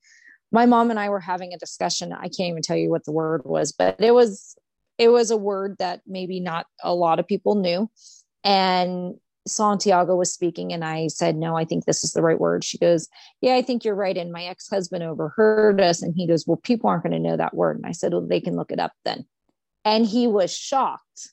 my 0.53 0.67
mom 0.67 0.91
and 0.91 0.99
I 0.99 1.09
were 1.11 1.21
having 1.21 1.53
a 1.53 1.59
discussion. 1.59 2.13
I 2.13 2.29
can't 2.29 2.51
even 2.51 2.63
tell 2.63 2.77
you 2.77 2.91
what 2.91 3.05
the 3.05 3.13
word 3.13 3.43
was, 3.45 3.73
but 3.73 4.01
it 4.01 4.13
was 4.13 4.57
it 4.99 5.09
was 5.09 5.31
a 5.31 5.37
word 5.37 5.77
that 5.79 6.03
maybe 6.07 6.41
not 6.41 6.67
a 6.83 6.95
lot 6.95 7.19
of 7.19 7.27
people 7.27 7.55
knew. 7.55 7.91
And 8.45 9.15
Santiago 9.47 10.15
was 10.17 10.33
speaking 10.33 10.73
and 10.73 10.85
I 10.85 11.09
said, 11.09 11.37
No, 11.37 11.57
I 11.57 11.65
think 11.65 11.85
this 11.85 12.05
is 12.05 12.13
the 12.13 12.23
right 12.23 12.39
word. 12.39 12.65
She 12.65 12.79
goes, 12.79 13.09
Yeah, 13.41 13.55
I 13.55 13.63
think 13.63 13.85
you're 13.85 13.95
right. 13.95 14.17
And 14.17 14.33
my 14.33 14.45
ex 14.45 14.69
husband 14.69 15.03
overheard 15.03 15.81
us 15.81 16.03
and 16.03 16.15
he 16.15 16.27
goes, 16.27 16.47
Well, 16.47 16.59
people 16.59 16.91
aren't 16.91 17.03
going 17.03 17.13
to 17.13 17.19
know 17.19 17.37
that 17.37 17.55
word. 17.55 17.77
And 17.77 17.87
I 17.87 17.93
said, 17.93 18.13
Well, 18.13 18.27
they 18.27 18.41
can 18.41 18.57
look 18.57 18.73
it 18.73 18.79
up 18.79 18.93
then. 19.05 19.27
And 19.85 20.07
he 20.07 20.27
was 20.27 20.55
shocked 20.55 21.31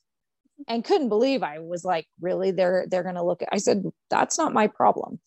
and 0.67 0.83
couldn't 0.83 1.09
believe 1.09 1.43
I 1.43 1.59
was 1.59 1.83
like, 1.85 2.07
Really? 2.21 2.51
They're 2.51 2.85
they're 2.89 3.03
gonna 3.03 3.25
look 3.25 3.41
at 3.41 3.49
I 3.51 3.57
said, 3.57 3.83
That's 4.09 4.37
not 4.37 4.53
my 4.53 4.67
problem. 4.67 5.19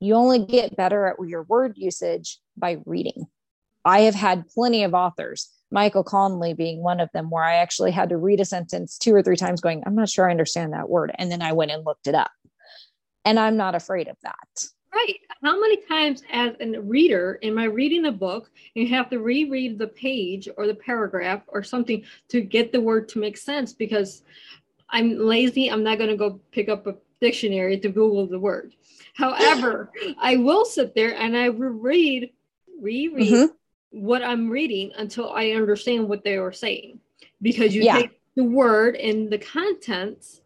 You 0.00 0.14
only 0.14 0.44
get 0.44 0.76
better 0.76 1.06
at 1.06 1.16
your 1.26 1.42
word 1.44 1.74
usage 1.76 2.38
by 2.56 2.78
reading. 2.84 3.26
I 3.84 4.00
have 4.00 4.14
had 4.14 4.48
plenty 4.48 4.82
of 4.82 4.94
authors, 4.94 5.48
Michael 5.70 6.04
Connelly 6.04 6.54
being 6.54 6.82
one 6.82 7.00
of 7.00 7.08
them, 7.14 7.30
where 7.30 7.44
I 7.44 7.56
actually 7.56 7.92
had 7.92 8.08
to 8.08 8.16
read 8.16 8.40
a 8.40 8.44
sentence 8.44 8.98
two 8.98 9.14
or 9.14 9.22
three 9.22 9.36
times, 9.36 9.60
going, 9.60 9.84
I'm 9.86 9.94
not 9.94 10.08
sure 10.08 10.28
I 10.28 10.32
understand 10.32 10.72
that 10.72 10.88
word. 10.88 11.12
And 11.16 11.30
then 11.30 11.40
I 11.40 11.52
went 11.52 11.70
and 11.70 11.86
looked 11.86 12.08
it 12.08 12.14
up. 12.14 12.32
And 13.24 13.38
I'm 13.38 13.56
not 13.56 13.74
afraid 13.74 14.08
of 14.08 14.16
that. 14.22 14.64
Right. 14.96 15.16
How 15.42 15.60
many 15.60 15.76
times, 15.76 16.22
as 16.32 16.54
a 16.58 16.80
reader, 16.80 17.38
am 17.42 17.58
I 17.58 17.64
reading 17.64 18.06
a 18.06 18.12
book 18.12 18.50
and 18.74 18.88
you 18.88 18.94
have 18.94 19.10
to 19.10 19.18
reread 19.18 19.78
the 19.78 19.88
page 19.88 20.48
or 20.56 20.66
the 20.66 20.74
paragraph 20.74 21.42
or 21.48 21.62
something 21.62 22.02
to 22.28 22.40
get 22.40 22.72
the 22.72 22.80
word 22.80 23.06
to 23.10 23.18
make 23.18 23.36
sense 23.36 23.74
because 23.74 24.22
I'm 24.88 25.18
lazy. 25.18 25.70
I'm 25.70 25.82
not 25.82 25.98
going 25.98 26.08
to 26.08 26.16
go 26.16 26.40
pick 26.50 26.70
up 26.70 26.86
a 26.86 26.94
dictionary 27.20 27.78
to 27.80 27.88
Google 27.90 28.26
the 28.26 28.38
word. 28.38 28.72
However, 29.14 29.92
I 30.18 30.36
will 30.36 30.64
sit 30.64 30.94
there 30.94 31.14
and 31.14 31.36
I 31.36 31.46
reread, 31.46 32.30
reread 32.80 33.32
mm-hmm. 33.32 34.02
what 34.02 34.22
I'm 34.22 34.48
reading 34.48 34.92
until 34.96 35.30
I 35.30 35.50
understand 35.50 36.08
what 36.08 36.24
they 36.24 36.38
are 36.38 36.52
saying 36.52 37.00
because 37.42 37.74
you 37.74 37.82
yeah. 37.82 37.98
take 37.98 38.20
the 38.34 38.44
word 38.44 38.96
and 38.96 39.30
the 39.30 39.38
contents 39.38 40.40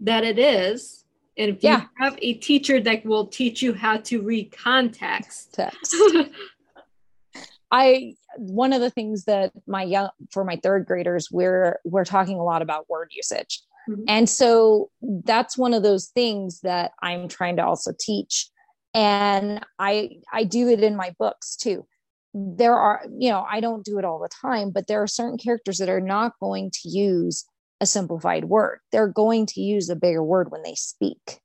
that 0.00 0.22
it 0.22 0.38
is 0.38 1.05
and 1.38 1.56
if 1.56 1.62
yeah. 1.62 1.82
you 1.82 1.88
have 1.98 2.18
a 2.22 2.34
teacher 2.34 2.80
that 2.80 3.04
will 3.04 3.26
teach 3.26 3.62
you 3.62 3.74
how 3.74 3.98
to 3.98 4.22
read 4.22 4.52
context. 4.56 5.54
Text. 5.54 5.94
I 7.70 8.14
one 8.36 8.72
of 8.72 8.80
the 8.80 8.90
things 8.90 9.24
that 9.24 9.52
my 9.66 9.82
young 9.82 10.10
for 10.30 10.44
my 10.44 10.56
third 10.62 10.86
graders 10.86 11.30
we're 11.30 11.80
we're 11.84 12.04
talking 12.04 12.38
a 12.38 12.44
lot 12.44 12.62
about 12.62 12.88
word 12.88 13.10
usage. 13.12 13.60
Mm-hmm. 13.88 14.04
And 14.08 14.28
so 14.28 14.90
that's 15.24 15.58
one 15.58 15.74
of 15.74 15.82
those 15.82 16.06
things 16.06 16.60
that 16.60 16.92
I'm 17.02 17.28
trying 17.28 17.56
to 17.56 17.64
also 17.64 17.92
teach. 17.98 18.48
And 18.94 19.64
I 19.78 20.18
I 20.32 20.44
do 20.44 20.68
it 20.68 20.82
in 20.82 20.96
my 20.96 21.14
books 21.18 21.56
too. 21.56 21.86
There 22.34 22.74
are, 22.74 23.04
you 23.18 23.30
know, 23.30 23.46
I 23.48 23.60
don't 23.60 23.84
do 23.84 23.98
it 23.98 24.04
all 24.04 24.18
the 24.18 24.28
time, 24.28 24.70
but 24.70 24.86
there 24.86 25.02
are 25.02 25.06
certain 25.06 25.38
characters 25.38 25.78
that 25.78 25.88
are 25.88 26.00
not 26.00 26.34
going 26.38 26.70
to 26.70 26.88
use 26.88 27.44
a 27.80 27.86
simplified 27.86 28.46
word. 28.46 28.80
They're 28.92 29.08
going 29.08 29.46
to 29.46 29.60
use 29.60 29.88
a 29.88 29.96
bigger 29.96 30.22
word 30.22 30.50
when 30.50 30.62
they 30.62 30.74
speak. 30.74 31.40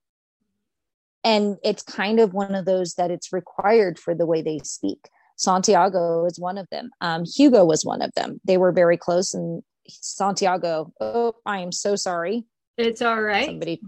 And 1.24 1.58
it's 1.63 1.84
kind 1.84 2.20
of 2.20 2.34
one 2.34 2.56
of 2.56 2.65
those 2.65 2.96
that 2.96 3.12
it's 3.12 3.32
required 3.32 4.00
for 4.00 4.15
the 4.15 4.26
way 4.26 4.41
they 4.41 4.60
speak. 4.63 5.10
Santiago 5.38 6.26
is 6.26 6.39
one 6.39 6.58
of 6.58 6.67
them. 6.72 6.89
Um, 7.02 7.26
Hugo 7.26 7.65
was 7.65 7.84
one 7.86 8.02
of 8.02 8.12
them. 8.15 8.39
They 8.46 8.58
were 8.58 8.72
very 8.72 8.98
close, 8.98 9.34
and 9.34 9.63
Santiago. 9.88 10.94
Oh, 11.02 11.34
I 11.46 11.60
am 11.60 11.72
so 11.72 11.96
sorry. 11.96 12.46
It's 12.78 13.02
all 13.02 13.22
right. 13.22 13.48
Somebody, 13.48 13.82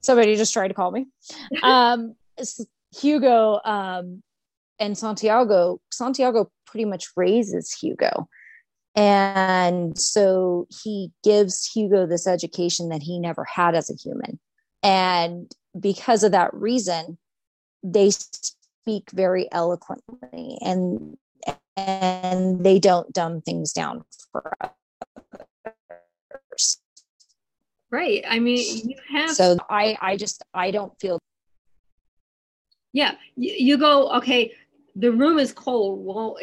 somebody 0.00 0.36
just 0.36 0.52
tried 0.52 0.68
to 0.68 0.74
call 0.74 0.90
me. 0.90 1.06
Um, 1.62 2.14
Hugo 2.94 3.60
um, 3.64 4.22
and 4.78 4.96
Santiago. 4.96 5.80
Santiago 5.90 6.50
pretty 6.66 6.84
much 6.84 7.06
raises 7.16 7.72
Hugo, 7.72 8.28
and 8.98 9.96
so 9.96 10.66
he 10.82 11.12
gives 11.22 11.64
Hugo 11.64 12.04
this 12.04 12.26
education 12.26 12.88
that 12.88 13.00
he 13.00 13.20
never 13.20 13.44
had 13.44 13.76
as 13.76 13.88
a 13.90 13.94
human. 13.94 14.40
And 14.82 15.52
because 15.78 16.24
of 16.24 16.32
that 16.32 16.52
reason, 16.52 17.16
they 17.84 18.10
speak 18.10 19.08
very 19.12 19.46
eloquently 19.52 20.58
and 20.62 21.16
and 21.76 22.64
they 22.64 22.80
don't 22.80 23.12
dumb 23.12 23.40
things 23.40 23.72
down 23.72 24.02
for 24.32 24.52
us. 24.60 24.72
Right. 27.92 28.24
I 28.28 28.40
mean, 28.40 28.88
you 28.88 28.96
have 29.12 29.30
so 29.30 29.58
I 29.70 29.96
I 30.00 30.16
just 30.16 30.42
I 30.52 30.72
don't 30.72 30.92
feel 31.00 31.20
yeah 32.92 33.14
you, 33.36 33.54
you 33.56 33.78
go 33.78 34.10
okay 34.16 34.52
the 34.96 35.12
room 35.12 35.38
is 35.38 35.52
cold 35.52 36.04
well 36.04 36.36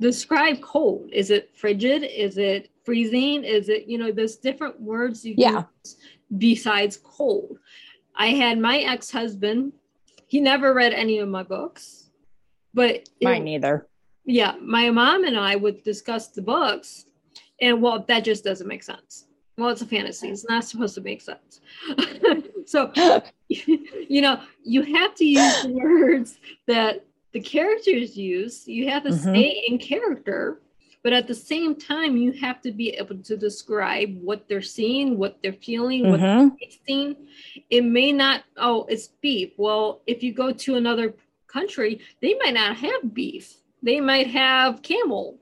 describe 0.00 0.60
cold. 0.62 1.10
Is 1.12 1.30
it 1.30 1.50
frigid? 1.54 2.02
Is 2.02 2.38
it 2.38 2.70
freezing? 2.84 3.44
Is 3.44 3.68
it, 3.68 3.86
you 3.86 3.98
know, 3.98 4.10
there's 4.10 4.36
different 4.36 4.80
words 4.80 5.24
you 5.24 5.34
yeah. 5.36 5.64
use 5.84 5.96
besides 6.36 6.98
cold. 7.02 7.58
I 8.14 8.28
had 8.28 8.58
my 8.58 8.78
ex 8.78 9.10
husband, 9.10 9.72
he 10.26 10.40
never 10.40 10.74
read 10.74 10.92
any 10.92 11.18
of 11.18 11.28
my 11.28 11.42
books, 11.42 12.10
but 12.74 13.08
mine 13.22 13.44
neither. 13.44 13.88
Yeah, 14.24 14.54
my 14.60 14.90
mom 14.90 15.24
and 15.24 15.36
I 15.36 15.56
would 15.56 15.82
discuss 15.82 16.28
the 16.28 16.42
books, 16.42 17.06
and 17.60 17.82
well, 17.82 18.04
that 18.06 18.24
just 18.24 18.44
doesn't 18.44 18.68
make 18.68 18.82
sense. 18.82 19.26
Well, 19.56 19.70
it's 19.70 19.82
a 19.82 19.86
fantasy, 19.86 20.28
it's 20.28 20.48
not 20.48 20.64
supposed 20.64 20.94
to 20.94 21.00
make 21.00 21.20
sense. 21.20 21.60
so, 22.66 22.92
you 23.48 24.20
know, 24.20 24.40
you 24.62 24.82
have 24.82 25.14
to 25.16 25.24
use 25.24 25.66
words 25.66 26.38
that 26.66 27.04
the 27.32 27.40
characters 27.40 28.16
use, 28.16 28.66
you 28.66 28.88
have 28.88 29.04
to 29.04 29.10
mm-hmm. 29.10 29.30
stay 29.30 29.64
in 29.68 29.78
character, 29.78 30.60
but 31.02 31.12
at 31.12 31.26
the 31.26 31.34
same 31.34 31.74
time, 31.76 32.16
you 32.16 32.32
have 32.32 32.60
to 32.62 32.72
be 32.72 32.90
able 32.90 33.18
to 33.18 33.36
describe 33.36 34.20
what 34.20 34.48
they're 34.48 34.60
seeing, 34.62 35.16
what 35.16 35.38
they're 35.42 35.52
feeling, 35.52 36.02
mm-hmm. 36.04 36.10
what 36.10 36.20
they're 36.20 36.68
tasting. 36.68 37.16
It 37.70 37.84
may 37.84 38.12
not, 38.12 38.42
oh, 38.56 38.84
it's 38.88 39.08
beef. 39.20 39.52
Well, 39.56 40.02
if 40.06 40.22
you 40.22 40.34
go 40.34 40.52
to 40.52 40.76
another 40.76 41.14
country, 41.46 42.00
they 42.20 42.34
might 42.42 42.54
not 42.54 42.76
have 42.76 43.14
beef. 43.14 43.56
They 43.82 44.00
might 44.00 44.28
have 44.28 44.82
camel. 44.82 45.38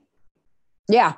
Yeah. 0.87 1.13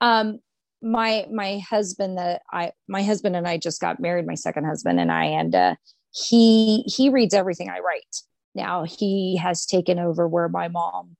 Um, 0.00 0.40
my 0.82 1.26
my 1.32 1.60
husband 1.60 2.18
that 2.18 2.42
I 2.52 2.72
my 2.88 3.02
husband 3.02 3.36
and 3.36 3.48
I 3.48 3.56
just 3.56 3.80
got 3.80 4.00
married, 4.00 4.26
my 4.26 4.34
second 4.34 4.66
husband 4.66 5.00
and 5.00 5.10
I, 5.10 5.24
and 5.24 5.54
uh, 5.54 5.74
he 6.12 6.82
he 6.86 7.08
reads 7.08 7.32
everything 7.32 7.70
I 7.70 7.78
write 7.78 8.16
now 8.54 8.84
he 8.84 9.36
has 9.36 9.66
taken 9.66 9.98
over 9.98 10.28
where 10.28 10.48
my 10.48 10.68
mom 10.68 11.16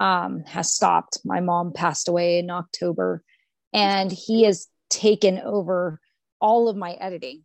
um, 0.00 0.44
has 0.44 0.72
stopped. 0.72 1.18
My 1.24 1.40
mom 1.40 1.72
passed 1.72 2.08
away 2.08 2.38
in 2.38 2.50
October, 2.50 3.22
and 3.72 4.10
he 4.12 4.44
has 4.44 4.68
taken 4.90 5.38
over 5.38 6.00
all 6.40 6.68
of 6.68 6.76
my 6.76 6.92
editing. 6.92 7.44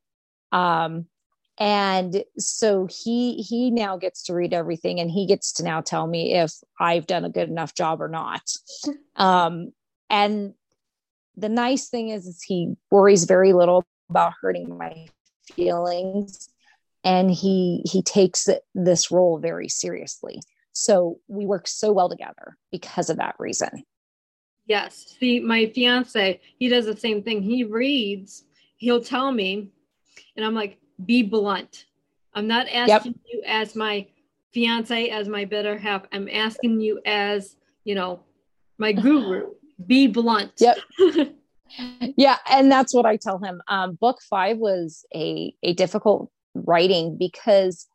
Um, 0.52 1.06
and 1.58 2.24
so 2.38 2.88
he 2.90 3.42
he 3.42 3.72
now 3.72 3.98
gets 3.98 4.24
to 4.24 4.34
read 4.34 4.54
everything, 4.54 5.00
and 5.00 5.12
he 5.12 5.26
gets 5.26 5.54
to 5.54 5.64
now 5.64 5.82
tell 5.82 6.08
me 6.08 6.34
if 6.36 6.52
I've 6.80 7.08
done 7.08 7.26
a 7.26 7.30
good 7.30 7.50
enough 7.50 7.74
job 7.74 8.02
or 8.02 8.08
not. 8.08 8.42
Um, 9.16 9.74
and 10.10 10.54
the 11.36 11.50
nice 11.50 11.90
thing 11.90 12.10
is, 12.10 12.26
is 12.26 12.42
he 12.42 12.76
worries 12.92 13.26
very 13.26 13.54
little 13.54 13.86
about 14.10 14.34
hurting 14.42 14.78
my 14.78 15.08
feelings 15.56 16.50
and 17.04 17.32
he 17.32 17.82
he 17.86 18.02
takes 18.02 18.48
this 18.76 19.12
role 19.12 19.38
very 19.40 19.70
seriously. 19.70 20.42
So 20.74 21.20
we 21.28 21.46
work 21.46 21.68
so 21.68 21.92
well 21.92 22.10
together 22.10 22.58
because 22.72 23.10
of 23.10 23.18
that 23.18 23.36
reason. 23.40 23.84
Yes. 24.66 25.16
See 25.20 25.40
my 25.40 25.68
fiance 25.68 26.40
he 26.58 26.68
does 26.68 26.86
the 26.86 26.98
same 26.98 27.24
thing. 27.24 27.42
He 27.42 27.64
reads 27.64 28.44
he'll 28.78 29.04
tell 29.04 29.32
me 29.32 29.70
and 30.36 30.46
i'm 30.46 30.56
like 30.56 30.78
be 31.06 31.24
blunt. 31.24 31.86
I'm 32.34 32.48
not 32.48 32.68
asking 32.70 33.14
yep. 33.14 33.22
you 33.34 33.42
as 33.46 33.76
my 33.76 34.06
fiance 34.54 35.10
as 35.10 35.28
my 35.28 35.46
better 35.46 35.78
half. 35.78 36.04
I'm 36.12 36.30
asking 36.32 36.82
you 36.82 37.02
as 37.06 37.56
you 37.84 37.96
know 37.96 38.22
my 38.78 38.92
guru. 38.94 39.52
Be 39.86 40.08
blunt. 40.08 40.54
Yep. 40.60 40.78
Yeah 42.18 42.38
and 42.50 42.72
that's 42.72 42.96
what 42.96 43.06
i 43.06 43.16
tell 43.16 43.38
him. 43.38 43.62
Um, 43.68 43.94
book 43.94 44.18
five 44.28 44.58
was 44.58 45.06
a 45.14 45.54
a 45.62 45.74
difficult 45.76 46.32
writing 46.54 47.18
because 47.18 47.88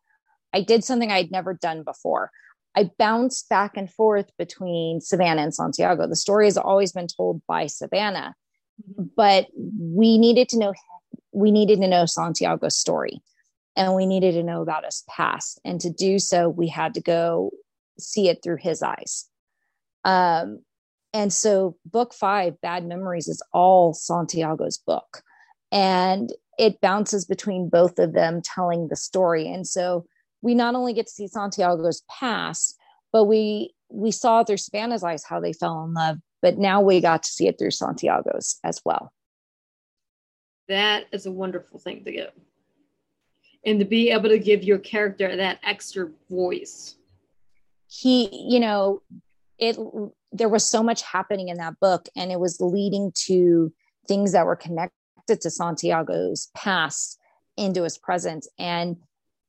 I 0.53 0.61
did 0.61 0.83
something 0.83 1.11
I'd 1.11 1.31
never 1.31 1.53
done 1.53 1.83
before. 1.83 2.31
I 2.75 2.91
bounced 2.97 3.47
back 3.49 3.77
and 3.77 3.91
forth 3.91 4.31
between 4.37 5.01
Savannah 5.01 5.43
and 5.43 5.53
Santiago. 5.53 6.07
The 6.07 6.15
story 6.15 6.45
has 6.45 6.57
always 6.57 6.91
been 6.91 7.07
told 7.07 7.41
by 7.47 7.67
Savannah, 7.67 8.35
but 9.15 9.47
we 9.55 10.17
needed 10.17 10.49
to 10.49 10.59
know 10.59 10.73
we 11.31 11.51
needed 11.51 11.81
to 11.81 11.87
know 11.87 12.05
Santiago's 12.05 12.77
story 12.77 13.21
and 13.75 13.93
we 13.93 14.05
needed 14.05 14.33
to 14.33 14.43
know 14.43 14.61
about 14.61 14.85
his 14.85 15.03
past. 15.09 15.59
And 15.65 15.81
to 15.81 15.89
do 15.89 16.17
so, 16.17 16.47
we 16.47 16.67
had 16.67 16.93
to 16.93 17.01
go 17.01 17.51
see 17.99 18.29
it 18.29 18.41
through 18.41 18.57
his 18.57 18.81
eyes. 18.81 19.25
Um, 20.05 20.61
and 21.13 21.31
so, 21.31 21.77
book 21.85 22.13
five, 22.13 22.59
Bad 22.61 22.85
Memories, 22.85 23.27
is 23.27 23.41
all 23.53 23.93
Santiago's 23.93 24.77
book. 24.77 25.23
And 25.71 26.31
it 26.57 26.81
bounces 26.81 27.25
between 27.25 27.69
both 27.69 27.99
of 27.99 28.13
them 28.13 28.41
telling 28.41 28.87
the 28.87 28.95
story. 28.95 29.51
And 29.51 29.67
so 29.67 30.05
we 30.41 30.55
not 30.55 30.75
only 30.75 30.93
get 30.93 31.07
to 31.07 31.11
see 31.11 31.27
Santiago's 31.27 32.03
past, 32.09 32.77
but 33.11 33.25
we 33.25 33.73
we 33.89 34.11
saw 34.11 34.43
through 34.43 34.57
Savannah's 34.57 35.03
eyes 35.03 35.23
how 35.23 35.39
they 35.39 35.53
fell 35.53 35.83
in 35.83 35.93
love, 35.93 36.17
but 36.41 36.57
now 36.57 36.81
we 36.81 36.99
got 37.01 37.23
to 37.23 37.29
see 37.29 37.47
it 37.47 37.57
through 37.57 37.71
Santiago's 37.71 38.59
as 38.63 38.81
well. 38.83 39.11
That 40.67 41.05
is 41.11 41.25
a 41.25 41.31
wonderful 41.31 41.79
thing 41.79 42.03
to 42.03 42.11
get. 42.11 42.33
And 43.65 43.79
to 43.79 43.85
be 43.85 44.09
able 44.11 44.29
to 44.29 44.39
give 44.39 44.63
your 44.63 44.79
character 44.79 45.35
that 45.35 45.59
extra 45.63 46.09
voice. 46.29 46.95
He, 47.87 48.29
you 48.47 48.59
know, 48.59 49.01
it 49.57 49.77
there 50.31 50.49
was 50.49 50.65
so 50.65 50.83
much 50.83 51.01
happening 51.01 51.49
in 51.49 51.57
that 51.57 51.79
book 51.79 52.09
and 52.15 52.31
it 52.31 52.39
was 52.39 52.59
leading 52.59 53.11
to 53.27 53.71
things 54.07 54.33
that 54.33 54.45
were 54.45 54.55
connected 54.55 55.04
connected 55.25 55.41
to 55.41 55.51
Santiago's 55.51 56.49
past 56.55 57.19
into 57.57 57.83
his 57.83 57.97
present. 57.97 58.47
And 58.59 58.97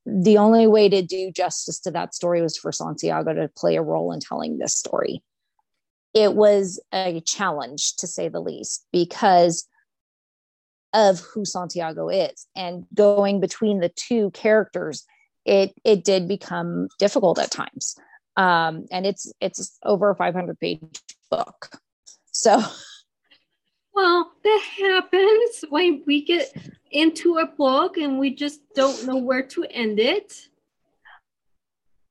the 0.04 0.38
only 0.38 0.66
way 0.66 0.88
to 0.88 1.02
do 1.02 1.32
justice 1.32 1.80
to 1.80 1.90
that 1.92 2.14
story 2.14 2.40
was 2.40 2.56
for 2.56 2.72
Santiago 2.72 3.34
to 3.34 3.48
play 3.56 3.76
a 3.76 3.82
role 3.82 4.12
in 4.12 4.20
telling 4.20 4.58
this 4.58 4.76
story. 4.76 5.22
It 6.14 6.34
was 6.34 6.80
a 6.94 7.20
challenge 7.26 7.96
to 7.96 8.06
say 8.06 8.28
the 8.28 8.40
least 8.40 8.86
because 8.92 9.66
of 10.92 11.20
who 11.20 11.44
Santiago 11.44 12.08
is 12.08 12.46
and 12.54 12.86
going 12.94 13.40
between 13.40 13.80
the 13.80 13.90
two 13.90 14.30
characters 14.30 15.04
it 15.44 15.74
it 15.84 16.04
did 16.04 16.26
become 16.26 16.88
difficult 16.98 17.38
at 17.38 17.50
times 17.50 17.96
um 18.36 18.86
and 18.90 19.04
it's 19.04 19.30
it's 19.40 19.78
over 19.84 20.10
a 20.10 20.16
500 20.16 20.58
page 20.58 20.80
book 21.30 21.78
so 22.32 22.62
well 23.96 24.30
that 24.44 24.62
happens 24.78 25.64
when 25.70 26.02
we 26.06 26.22
get 26.22 26.52
into 26.90 27.38
a 27.38 27.46
book 27.46 27.96
and 27.96 28.18
we 28.18 28.34
just 28.34 28.60
don't 28.74 29.06
know 29.06 29.16
where 29.16 29.42
to 29.42 29.64
end 29.64 29.98
it. 29.98 30.34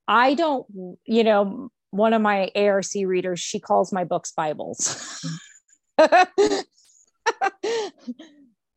I 0.08 0.34
don't 0.34 0.66
you 1.06 1.24
know 1.24 1.70
one 1.92 2.14
of 2.14 2.22
my 2.22 2.52
arc 2.56 2.86
readers 2.96 3.40
she 3.40 3.60
calls 3.60 3.94
my 3.94 4.04
books 4.04 4.34
bibles. 4.36 5.24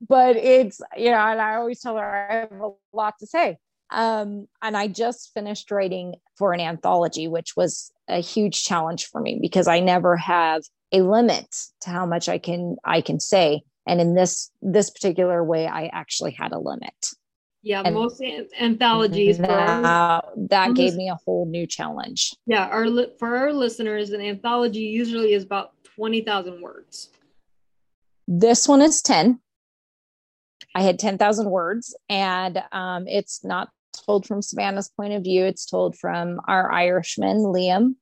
But 0.09 0.37
it's 0.37 0.81
you 0.97 1.11
know 1.11 1.19
and 1.19 1.41
i 1.41 1.57
always 1.57 1.81
tell 1.81 1.97
her 1.97 2.29
i 2.31 2.35
have 2.35 2.53
a 2.53 2.71
lot 2.93 3.15
to 3.21 3.27
say. 3.27 3.59
Um, 3.91 4.47
and 4.63 4.77
i 4.77 4.87
just 4.87 5.33
finished 5.35 5.71
writing 5.71 6.15
for 6.37 6.53
an 6.53 6.61
anthology 6.61 7.27
which 7.27 7.57
was 7.57 7.91
a 8.07 8.21
huge 8.21 8.65
challenge 8.65 9.07
for 9.07 9.21
me 9.21 9.39
because 9.41 9.67
i 9.67 9.81
never 9.81 10.17
have 10.17 10.63
a 10.93 11.03
limit 11.03 11.47
to 11.83 11.91
how 11.91 12.07
much 12.07 12.29
i 12.29 12.39
can 12.39 12.77
i 12.85 13.01
can 13.01 13.21
say. 13.21 13.63
And 13.87 14.03
in 14.03 14.15
this 14.15 14.51
this 14.61 14.91
particular 14.91 15.43
way 15.43 15.67
i 15.67 15.87
actually 15.87 16.33
had 16.33 16.53
a 16.53 16.59
limit. 16.59 17.11
Yeah 17.63 17.83
and 17.85 17.95
most 17.95 18.23
anthologies 18.61 19.39
that, 19.39 20.25
that 20.51 20.75
gave 20.75 20.95
me 20.95 21.09
a 21.09 21.19
whole 21.25 21.47
new 21.47 21.67
challenge. 21.67 22.35
Yeah 22.47 22.69
our 22.69 22.87
for 23.19 23.37
our 23.37 23.53
listeners 23.53 24.11
an 24.11 24.21
anthology 24.21 24.81
usually 24.81 25.33
is 25.33 25.45
about 25.45 25.73
20000 25.97 26.61
words. 26.61 27.11
This 28.27 28.69
one 28.69 28.83
is 28.83 29.01
10 29.03 29.41
I 30.75 30.83
had 30.83 30.99
10,000 30.99 31.51
words, 31.51 31.97
and 32.09 32.63
um, 32.73 33.09
it's 33.09 33.45
not 33.45 33.71
told 34.07 34.27
from 34.27 34.43
Savannah's 34.43 34.89
point 34.89 35.13
of 35.13 35.25
view. 35.25 35.45
It's 35.45 35.67
told 35.67 35.99
from 35.99 36.41
our 36.47 36.71
Irishman, 36.71 37.39
Liam, 37.39 37.97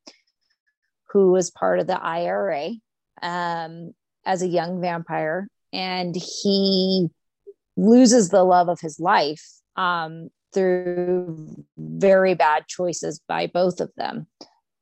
who 1.17 1.33
was 1.33 1.51
part 1.51 1.81
of 1.81 1.87
the 1.87 1.99
IRA 1.99 2.73
um, 3.23 3.95
as 4.27 4.43
a 4.43 4.47
young 4.47 4.83
vampire. 4.83 5.49
And 5.73 6.15
he 6.15 7.09
loses 7.75 8.29
the 8.29 8.45
love 8.45 8.69
of 8.69 8.81
his 8.81 9.01
life 9.01 9.43
um, 9.77 10.29
through 10.53 11.65
very 11.79 12.35
bad 12.35 12.67
choices 12.69 13.19
by 13.27 13.47
both 13.47 13.81
of 13.81 13.91
them. 13.97 14.27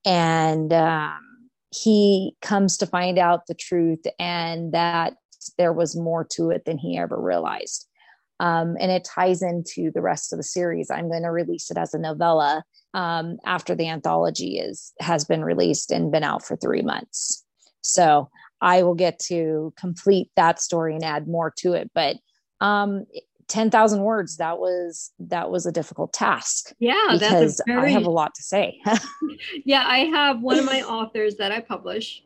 And 0.05 0.73
um, 0.73 1.21
he 1.71 2.35
comes 2.43 2.79
to 2.79 2.87
find 2.87 3.17
out 3.17 3.47
the 3.47 3.55
truth 3.55 4.03
and 4.19 4.73
that 4.73 5.15
there 5.57 5.73
was 5.73 5.95
more 5.95 6.27
to 6.33 6.51
it 6.51 6.65
than 6.65 6.79
he 6.79 6.99
ever 6.99 7.17
realized. 7.17 7.87
Um, 8.41 8.77
and 8.81 8.91
it 8.91 9.05
ties 9.05 9.41
into 9.41 9.93
the 9.95 10.03
rest 10.03 10.33
of 10.33 10.39
the 10.41 10.43
series. 10.43 10.91
I'm 10.91 11.09
going 11.09 11.23
to 11.23 11.31
release 11.31 11.71
it 11.71 11.79
as 11.79 11.95
a 11.95 11.99
novella 12.01 12.65
um, 12.95 13.39
after 13.45 13.75
the 13.75 13.89
anthology 13.89 14.59
is 14.59 14.93
has 15.01 15.25
been 15.25 15.45
released 15.45 15.91
and 15.91 16.13
been 16.13 16.25
out 16.25 16.45
for 16.45 16.57
three 16.57 16.83
months. 16.83 17.45
So 17.83 18.31
I 18.61 18.83
will 18.83 18.95
get 18.95 19.19
to 19.27 19.75
complete 19.77 20.31
that 20.37 20.61
story 20.61 20.95
and 20.95 21.05
add 21.05 21.29
more 21.29 21.53
to 21.59 21.75
it. 21.75 21.91
But 21.95 22.17
um, 22.61 23.05
10,000 23.49 24.01
words 24.01 24.39
that 24.39 24.59
was 24.59 25.13
that 25.19 25.51
was 25.51 25.67
a 25.67 25.73
difficult 25.73 26.15
task 26.15 26.73
yeah 26.79 27.09
because 27.13 27.61
very... 27.67 27.89
i 27.89 27.91
have 27.91 28.07
a 28.07 28.11
lot 28.11 28.35
to 28.35 28.43
say 28.43 28.81
yeah 29.67 29.85
i 29.87 29.99
have 29.99 30.41
one 30.41 30.59
of 30.59 30.65
my 30.65 30.81
authors 30.81 31.37
that 31.37 31.53
i 31.53 31.61
publish 31.61 32.25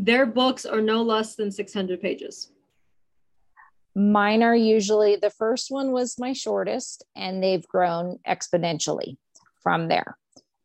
their 0.00 0.26
books 0.26 0.64
are 0.64 0.80
no 0.80 1.02
less 1.02 1.34
than 1.34 1.50
600 1.50 2.00
pages. 2.00 2.52
Mine 3.96 4.44
are 4.44 4.54
usually 4.54 5.16
the 5.16 5.30
first 5.30 5.72
one 5.72 5.90
was 5.90 6.20
my 6.20 6.32
shortest, 6.32 7.04
and 7.16 7.42
they've 7.42 7.66
grown 7.66 8.20
exponentially 8.24 9.16
from 9.62 9.88
there. 9.88 10.16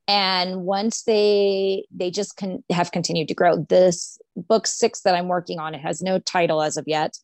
And 0.07 0.63
once 0.63 1.03
they 1.03 1.85
they 1.89 2.11
just 2.11 2.35
can 2.35 2.63
have 2.69 2.91
continued 2.91 3.29
to 3.29 3.33
grow. 3.33 3.65
This 3.69 4.17
book 4.35 4.67
six 4.67 5.01
that 5.01 5.15
I'm 5.15 5.29
working 5.29 5.59
on, 5.59 5.73
it 5.73 5.81
has 5.81 6.01
no 6.01 6.19
title 6.19 6.61
as 6.61 6.75
of 6.75 6.85
yet. 6.87 7.17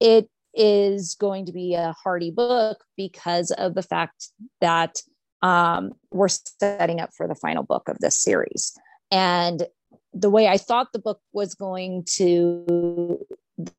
It 0.00 0.28
is 0.54 1.16
going 1.18 1.46
to 1.46 1.52
be 1.52 1.74
a 1.74 1.94
hardy 2.02 2.30
book 2.30 2.84
because 2.96 3.50
of 3.52 3.74
the 3.74 3.82
fact 3.82 4.28
that 4.60 4.96
um, 5.42 5.92
we're 6.10 6.28
setting 6.28 7.00
up 7.00 7.10
for 7.16 7.26
the 7.26 7.34
final 7.34 7.62
book 7.62 7.88
of 7.88 7.98
this 8.00 8.18
series. 8.18 8.72
And 9.10 9.66
the 10.12 10.30
way 10.30 10.48
I 10.48 10.58
thought 10.58 10.92
the 10.92 10.98
book 10.98 11.20
was 11.32 11.54
going 11.54 12.04
to, 12.16 13.18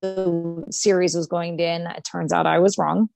the 0.01 0.65
series 0.71 1.15
was 1.15 1.27
going 1.27 1.57
to 1.57 1.63
end, 1.63 1.87
it 1.95 2.03
turns 2.03 2.33
out 2.33 2.47
I 2.47 2.59
was 2.59 2.77
wrong. 2.77 3.09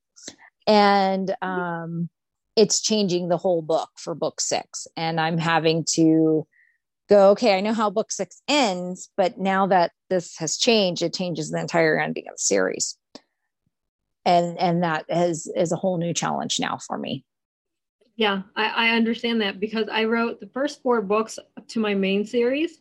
And 0.67 1.33
um, 1.41 2.09
it's 2.55 2.81
changing 2.81 3.27
the 3.27 3.37
whole 3.37 3.61
book 3.61 3.89
for 3.97 4.15
book 4.15 4.39
six. 4.39 4.87
And 4.95 5.19
I'm 5.19 5.37
having 5.37 5.85
to 5.91 6.47
go, 7.09 7.31
okay, 7.31 7.57
I 7.57 7.61
know 7.61 7.73
how 7.73 7.89
book 7.89 8.11
six 8.11 8.41
ends, 8.47 9.09
but 9.17 9.37
now 9.37 9.67
that 9.67 9.91
this 10.09 10.37
has 10.37 10.57
changed, 10.57 11.01
it 11.01 11.13
changes 11.13 11.51
the 11.51 11.59
entire 11.59 11.99
ending 11.99 12.25
of 12.27 12.35
the 12.35 12.39
series. 12.39 12.97
And 14.25 14.57
and 14.57 14.83
that 14.83 15.05
has 15.09 15.47
is 15.55 15.71
a 15.71 15.75
whole 15.75 15.97
new 15.97 16.13
challenge 16.13 16.59
now 16.59 16.79
for 16.87 16.97
me. 16.97 17.23
Yeah, 18.15 18.43
I, 18.55 18.65
I 18.67 18.95
understand 18.95 19.41
that 19.41 19.59
because 19.59 19.87
I 19.91 20.05
wrote 20.05 20.39
the 20.39 20.47
first 20.47 20.81
four 20.81 21.01
books 21.01 21.37
to 21.67 21.79
my 21.79 21.93
main 21.93 22.25
series 22.25 22.79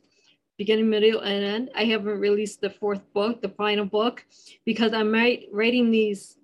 beginning, 0.57 0.89
middle, 0.89 1.21
and 1.21 1.45
end. 1.45 1.71
I 1.75 1.85
haven't 1.85 2.19
released 2.19 2.61
the 2.61 2.71
fourth 2.71 3.03
book, 3.13 3.43
the 3.43 3.49
final 3.49 3.85
book, 3.85 4.25
because 4.65 4.93
I'm 4.93 5.13
writing 5.13 5.91
these 5.91 6.39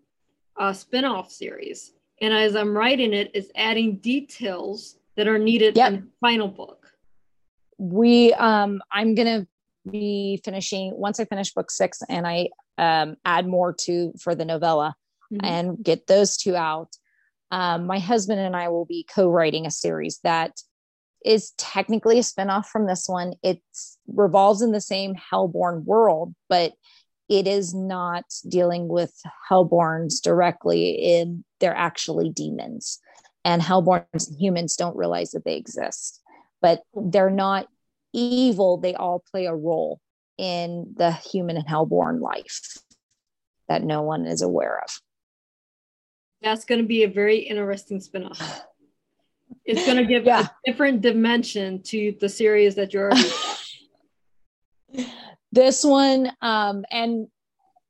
uh, 0.56 0.72
spin-off 0.72 1.30
series. 1.30 1.92
And 2.20 2.34
as 2.34 2.54
I'm 2.54 2.76
writing 2.76 3.12
it, 3.12 3.30
it's 3.34 3.50
adding 3.54 3.96
details 3.96 4.96
that 5.16 5.26
are 5.26 5.38
needed 5.38 5.76
yep. 5.76 5.92
in 5.92 6.00
the 6.00 6.06
final 6.20 6.48
book. 6.48 6.92
We 7.78 8.32
um 8.34 8.82
I'm 8.92 9.14
gonna 9.14 9.46
be 9.90 10.40
finishing 10.44 10.92
once 10.94 11.18
I 11.18 11.24
finish 11.24 11.52
book 11.52 11.70
six 11.70 12.00
and 12.08 12.26
I 12.26 12.48
um 12.78 13.16
add 13.24 13.46
more 13.46 13.72
to 13.72 14.12
for 14.20 14.34
the 14.34 14.44
novella 14.44 14.94
mm-hmm. 15.32 15.44
and 15.44 15.82
get 15.82 16.06
those 16.06 16.36
two 16.36 16.56
out. 16.56 16.90
Um, 17.50 17.86
my 17.86 17.98
husband 17.98 18.40
and 18.40 18.54
I 18.54 18.68
will 18.68 18.84
be 18.84 19.06
co-writing 19.12 19.66
a 19.66 19.70
series 19.70 20.20
that 20.22 20.60
is 21.24 21.52
technically 21.58 22.18
a 22.18 22.22
spinoff 22.22 22.66
from 22.66 22.86
this 22.86 23.08
one. 23.08 23.34
It 23.42 23.60
revolves 24.06 24.62
in 24.62 24.72
the 24.72 24.80
same 24.80 25.14
Hellborn 25.14 25.84
world, 25.84 26.34
but 26.48 26.72
it 27.30 27.46
is 27.46 27.72
not 27.72 28.24
dealing 28.48 28.88
with 28.88 29.14
Hellborns 29.48 30.20
directly. 30.20 30.90
In 30.90 31.44
they're 31.60 31.76
actually 31.76 32.28
demons, 32.28 32.98
and 33.44 33.62
Hellborns 33.62 34.28
and 34.28 34.38
humans 34.38 34.74
don't 34.76 34.96
realize 34.96 35.30
that 35.30 35.44
they 35.44 35.54
exist, 35.54 36.20
but 36.60 36.82
they're 36.92 37.30
not 37.30 37.68
evil. 38.12 38.78
They 38.78 38.94
all 38.94 39.22
play 39.30 39.46
a 39.46 39.54
role 39.54 40.00
in 40.38 40.92
the 40.96 41.12
human 41.12 41.56
and 41.56 41.68
Hellborn 41.68 42.20
life 42.20 42.60
that 43.68 43.84
no 43.84 44.02
one 44.02 44.26
is 44.26 44.42
aware 44.42 44.82
of. 44.82 44.90
That's 46.42 46.64
going 46.64 46.80
to 46.80 46.86
be 46.86 47.04
a 47.04 47.08
very 47.08 47.38
interesting 47.38 48.00
spinoff. 48.00 48.42
It's 49.64 49.86
going 49.86 49.98
to 49.98 50.06
give 50.06 50.24
yeah. 50.26 50.46
a 50.46 50.50
different 50.66 51.00
dimension 51.00 51.82
to 51.84 52.16
the 52.18 52.28
series 52.28 52.74
that 52.74 52.92
you're 52.92 53.12
already. 53.12 53.30
this 55.52 55.84
one, 55.84 56.30
um, 56.42 56.84
and 56.90 57.28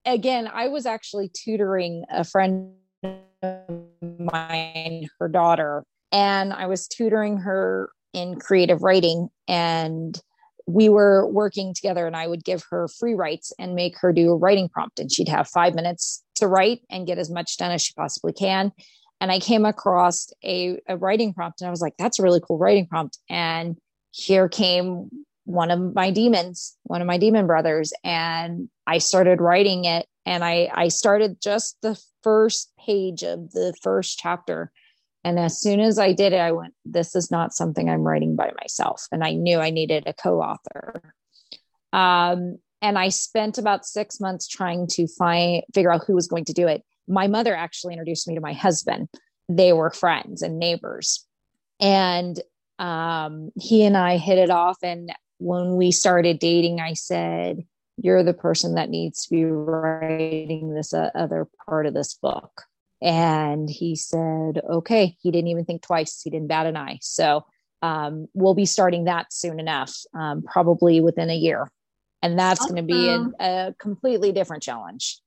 again, 0.05 0.49
I 0.53 0.68
was 0.68 0.87
actually 0.87 1.31
tutoring 1.33 2.05
a 2.11 2.25
friend 2.25 2.73
of 3.42 3.62
mine, 4.18 5.09
her 5.18 5.29
daughter, 5.29 5.85
and 6.12 6.53
I 6.53 6.66
was 6.66 6.88
tutoring 6.88 7.38
her 7.38 7.90
in 8.12 8.38
creative 8.38 8.83
writing 8.83 9.29
and 9.46 10.20
we 10.66 10.88
were 10.88 11.27
working 11.29 11.75
together 11.75 12.07
and 12.07 12.16
I 12.16 12.27
would 12.27 12.44
give 12.44 12.64
her 12.70 12.88
free 12.88 13.14
writes 13.14 13.53
and 13.59 13.75
make 13.75 13.96
her 14.01 14.12
do 14.12 14.31
a 14.31 14.37
writing 14.37 14.68
prompt 14.68 14.99
and 14.99 15.11
she'd 15.11 15.29
have 15.29 15.49
5 15.49 15.75
minutes 15.75 16.23
to 16.37 16.49
write 16.49 16.81
and 16.90 17.07
get 17.07 17.18
as 17.18 17.31
much 17.31 17.57
done 17.57 17.70
as 17.70 17.83
she 17.83 17.92
possibly 17.94 18.33
can 18.33 18.73
and 19.20 19.31
I 19.31 19.38
came 19.38 19.66
across 19.66 20.33
a, 20.42 20.81
a 20.88 20.96
writing 20.96 21.35
prompt 21.35 21.61
and 21.61 21.68
I 21.68 21.70
was 21.70 21.83
like, 21.83 21.94
that's 21.99 22.18
a 22.18 22.23
really 22.23 22.40
cool 22.40 22.59
writing 22.59 22.87
prompt. 22.87 23.18
And 23.29 23.77
here 24.12 24.49
came 24.49 25.11
one 25.51 25.71
of 25.71 25.95
my 25.95 26.11
demons, 26.11 26.77
one 26.85 27.01
of 27.01 27.07
my 27.07 27.19
demon 27.19 27.47
brothers. 27.47 27.93
And 28.05 28.69
I 28.87 28.99
started 28.99 29.41
writing 29.41 29.85
it. 29.85 30.07
And 30.27 30.45
I, 30.45 30.71
I 30.75 30.89
started 30.89 31.41
just 31.43 31.77
the 31.83 32.01
first 32.23 32.73
page 32.79 33.23
of 33.23 33.53
the 33.53 33.75
first 33.83 34.19
chapter. 34.19 34.71
And 35.25 35.39
as 35.39 35.61
soon 35.61 35.81
as 35.81 35.99
I 35.99 36.13
did 36.13 36.33
it, 36.33 36.41
I 36.41 36.53
went, 36.53 36.75
this 36.85 37.15
is 37.15 37.31
not 37.31 37.53
something 37.53 37.89
I'm 37.89 38.03
writing 38.03 38.37
by 38.37 38.53
myself. 38.61 39.07
And 39.13 39.25
I 39.25 39.33
knew 39.33 39.59
I 39.59 39.71
needed 39.71 40.05
a 40.07 40.13
co 40.13 40.41
author. 40.41 41.15
Um, 41.93 42.59
and 42.83 42.99
I 42.99 43.09
spent 43.11 43.59
about 43.59 43.85
six 43.85 44.21
months 44.21 44.49
trying 44.49 44.87
to 44.93 45.07
find, 45.07 45.63
figure 45.75 45.93
out 45.93 46.05
who 46.07 46.15
was 46.15 46.29
going 46.29 46.47
to 46.47 46.53
do 46.53 46.67
it 46.67 46.83
my 47.09 47.27
mother 47.27 47.57
actually 47.57 47.93
introduced 47.93 48.29
me 48.29 48.37
to 48.37 48.41
my 48.41 48.53
husband 48.53 49.09
they 49.51 49.73
were 49.73 49.91
friends 49.91 50.43
and 50.43 50.59
neighbors. 50.59 51.27
And 51.81 52.41
um, 52.79 53.51
he 53.57 53.85
and 53.85 53.97
I 53.97 54.17
hit 54.17 54.39
it 54.39 54.51
off. 54.51 54.79
And 54.83 55.13
when 55.40 55.76
we 55.76 55.90
started 55.90 56.38
dating, 56.38 56.81
I 56.81 56.92
said, 56.94 57.64
You're 57.96 58.22
the 58.22 58.35
person 58.35 58.74
that 58.74 58.90
needs 58.90 59.24
to 59.24 59.31
be 59.31 59.44
writing 59.44 60.74
this 60.74 60.92
uh, 60.92 61.11
other 61.14 61.48
part 61.66 61.87
of 61.87 61.94
this 61.94 62.14
book. 62.14 62.62
And 63.03 63.68
he 63.68 63.96
said, 63.96 64.61
Okay. 64.68 65.16
He 65.20 65.31
didn't 65.31 65.48
even 65.48 65.64
think 65.64 65.83
twice, 65.83 66.20
he 66.22 66.31
didn't 66.31 66.48
bat 66.48 66.66
an 66.66 66.76
eye. 66.76 66.98
So 67.00 67.44
um, 67.83 68.29
we'll 68.35 68.55
be 68.55 68.66
starting 68.66 69.05
that 69.05 69.33
soon 69.33 69.59
enough, 69.59 69.96
um, 70.14 70.42
probably 70.42 71.00
within 71.00 71.31
a 71.31 71.37
year. 71.37 71.70
And 72.22 72.38
that's 72.38 72.61
awesome. 72.61 72.76
going 72.76 72.87
to 72.87 72.92
be 72.92 73.09
a, 73.09 73.68
a 73.68 73.74
completely 73.79 74.33
different 74.33 74.62
challenge. 74.62 75.20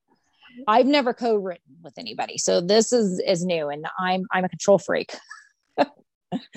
I've 0.67 0.85
never 0.85 1.15
co-written 1.15 1.77
with 1.81 1.97
anybody, 1.97 2.37
so 2.37 2.61
this 2.61 2.93
is 2.93 3.19
is 3.25 3.43
new, 3.43 3.69
and 3.69 3.87
I'm 3.97 4.27
I'm 4.31 4.43
a 4.43 4.49
control 4.49 4.77
freak. 4.77 5.15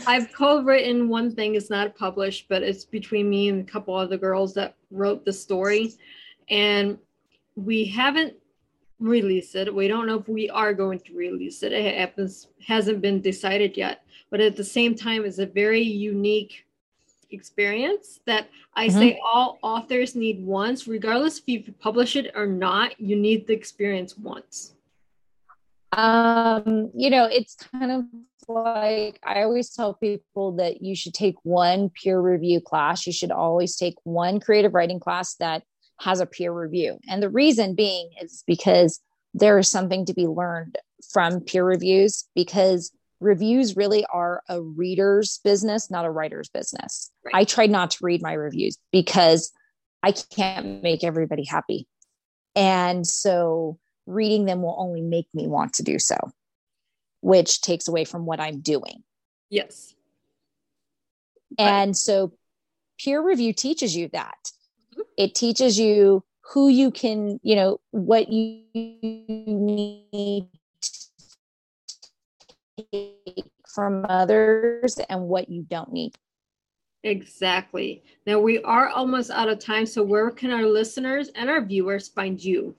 I've 0.06 0.32
co-written 0.32 1.08
one 1.08 1.34
thing. 1.34 1.54
It's 1.54 1.70
not 1.70 1.96
published, 1.96 2.46
but 2.48 2.62
it's 2.62 2.84
between 2.84 3.28
me 3.30 3.48
and 3.48 3.60
a 3.62 3.70
couple 3.70 3.94
other 3.94 4.18
girls 4.18 4.54
that 4.54 4.74
wrote 4.90 5.24
the 5.24 5.32
story, 5.32 5.94
and 6.48 6.98
we 7.54 7.84
haven't 7.84 8.34
released 8.98 9.54
it. 9.54 9.74
We 9.74 9.88
don't 9.88 10.06
know 10.06 10.18
if 10.18 10.28
we 10.28 10.48
are 10.50 10.72
going 10.72 11.00
to 11.00 11.14
release 11.14 11.62
it. 11.62 11.72
It 11.72 11.98
happens 11.98 12.48
hasn't 12.66 13.00
been 13.00 13.20
decided 13.20 13.76
yet. 13.76 14.02
But 14.30 14.40
at 14.40 14.56
the 14.56 14.64
same 14.64 14.94
time, 14.94 15.24
it's 15.24 15.38
a 15.38 15.46
very 15.46 15.82
unique 15.82 16.66
experience 17.30 18.20
that 18.26 18.48
I 18.74 18.88
mm-hmm. 18.88 18.98
say 18.98 19.20
all 19.24 19.58
authors 19.62 20.14
need 20.14 20.44
once, 20.44 20.88
regardless 20.88 21.38
if 21.38 21.48
you 21.48 21.72
publish 21.78 22.16
it 22.16 22.32
or 22.34 22.46
not, 22.46 22.98
you 23.00 23.16
need 23.16 23.46
the 23.46 23.52
experience 23.52 24.16
once. 24.16 24.74
Um, 25.92 26.90
you 26.94 27.10
know, 27.10 27.26
it's 27.26 27.54
kind 27.54 27.90
of 27.90 28.04
like 28.48 29.18
I 29.24 29.42
always 29.42 29.70
tell 29.70 29.94
people 29.94 30.52
that 30.56 30.82
you 30.82 30.94
should 30.94 31.14
take 31.14 31.36
one 31.42 31.90
peer 31.90 32.20
review 32.20 32.60
class. 32.60 33.06
You 33.06 33.12
should 33.12 33.30
always 33.30 33.76
take 33.76 33.94
one 34.04 34.40
creative 34.40 34.74
writing 34.74 35.00
class 35.00 35.34
that 35.36 35.62
has 36.00 36.20
a 36.20 36.26
peer 36.26 36.52
review. 36.52 36.98
And 37.08 37.22
the 37.22 37.30
reason 37.30 37.74
being 37.74 38.10
is 38.20 38.44
because 38.46 39.00
there 39.34 39.58
is 39.58 39.68
something 39.68 40.06
to 40.06 40.14
be 40.14 40.26
learned 40.26 40.78
from 41.12 41.40
peer 41.40 41.64
reviews 41.64 42.24
because 42.34 42.92
reviews 43.20 43.76
really 43.76 44.04
are 44.12 44.42
a 44.48 44.60
reader's 44.60 45.40
business, 45.44 45.90
not 45.90 46.04
a 46.04 46.10
writer's 46.10 46.48
business. 46.48 47.10
Right. 47.24 47.34
I 47.34 47.44
try 47.44 47.66
not 47.66 47.92
to 47.92 47.98
read 48.02 48.22
my 48.22 48.32
reviews 48.32 48.78
because 48.92 49.52
I 50.02 50.12
can't 50.12 50.82
make 50.82 51.02
everybody 51.04 51.44
happy. 51.44 51.86
And 52.54 53.06
so 53.06 53.78
reading 54.06 54.44
them 54.44 54.62
will 54.62 54.76
only 54.78 55.02
make 55.02 55.26
me 55.34 55.46
want 55.46 55.74
to 55.74 55.82
do 55.82 55.98
so, 55.98 56.16
which 57.20 57.60
takes 57.60 57.88
away 57.88 58.04
from 58.04 58.26
what 58.26 58.40
I'm 58.40 58.60
doing. 58.60 59.02
Yes. 59.50 59.94
And 61.58 61.96
so 61.96 62.32
peer 63.02 63.22
review 63.22 63.52
teaches 63.52 63.96
you 63.96 64.08
that. 64.12 64.52
Mm-hmm. 64.92 65.02
It 65.16 65.34
teaches 65.34 65.78
you 65.78 66.24
who 66.52 66.68
you 66.68 66.90
can, 66.90 67.40
you 67.42 67.56
know, 67.56 67.80
what 67.90 68.28
you 68.30 68.62
need 68.74 70.48
from 73.74 74.06
others 74.08 74.98
and 75.08 75.28
what 75.28 75.48
you 75.48 75.62
don't 75.62 75.92
need. 75.92 76.14
Exactly. 77.02 78.02
Now 78.26 78.40
we 78.40 78.62
are 78.62 78.88
almost 78.88 79.30
out 79.30 79.48
of 79.48 79.58
time. 79.58 79.86
So, 79.86 80.02
where 80.02 80.30
can 80.30 80.50
our 80.50 80.64
listeners 80.64 81.28
and 81.34 81.48
our 81.48 81.64
viewers 81.64 82.08
find 82.08 82.42
you? 82.42 82.74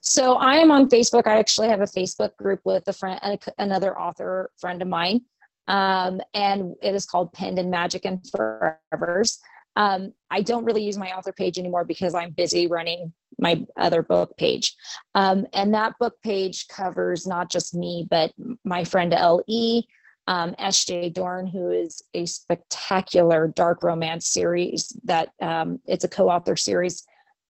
So, 0.00 0.34
I 0.34 0.56
am 0.56 0.70
on 0.70 0.88
Facebook. 0.88 1.26
I 1.26 1.38
actually 1.38 1.68
have 1.68 1.80
a 1.80 1.84
Facebook 1.84 2.36
group 2.36 2.60
with 2.64 2.86
a 2.88 2.92
friend, 2.92 3.20
another 3.58 3.98
author 3.98 4.50
friend 4.58 4.82
of 4.82 4.88
mine, 4.88 5.22
um, 5.68 6.20
and 6.34 6.74
it 6.82 6.94
is 6.94 7.06
called 7.06 7.32
Pinned 7.32 7.58
in 7.58 7.70
Magic 7.70 8.04
and 8.04 8.20
Forevers. 8.22 9.38
Um, 9.76 10.12
I 10.30 10.42
don't 10.42 10.64
really 10.64 10.84
use 10.84 10.98
my 10.98 11.12
author 11.12 11.32
page 11.32 11.58
anymore 11.58 11.84
because 11.84 12.14
I'm 12.14 12.30
busy 12.30 12.66
running 12.66 13.12
my 13.38 13.64
other 13.76 14.02
book 14.02 14.36
page. 14.36 14.74
Um, 15.14 15.46
and 15.52 15.74
that 15.74 15.98
book 15.98 16.14
page 16.22 16.68
covers 16.68 17.26
not 17.26 17.50
just 17.50 17.74
me, 17.74 18.06
but 18.08 18.32
my 18.64 18.84
friend 18.84 19.12
L.E., 19.12 19.82
um, 20.26 20.54
S.J. 20.58 21.10
Dorn, 21.10 21.46
who 21.46 21.70
is 21.70 22.02
a 22.14 22.24
spectacular 22.24 23.48
dark 23.48 23.82
romance 23.82 24.26
series 24.26 24.96
that 25.04 25.30
um, 25.42 25.80
it's 25.86 26.04
a 26.04 26.08
co-author 26.08 26.56
series, 26.56 27.04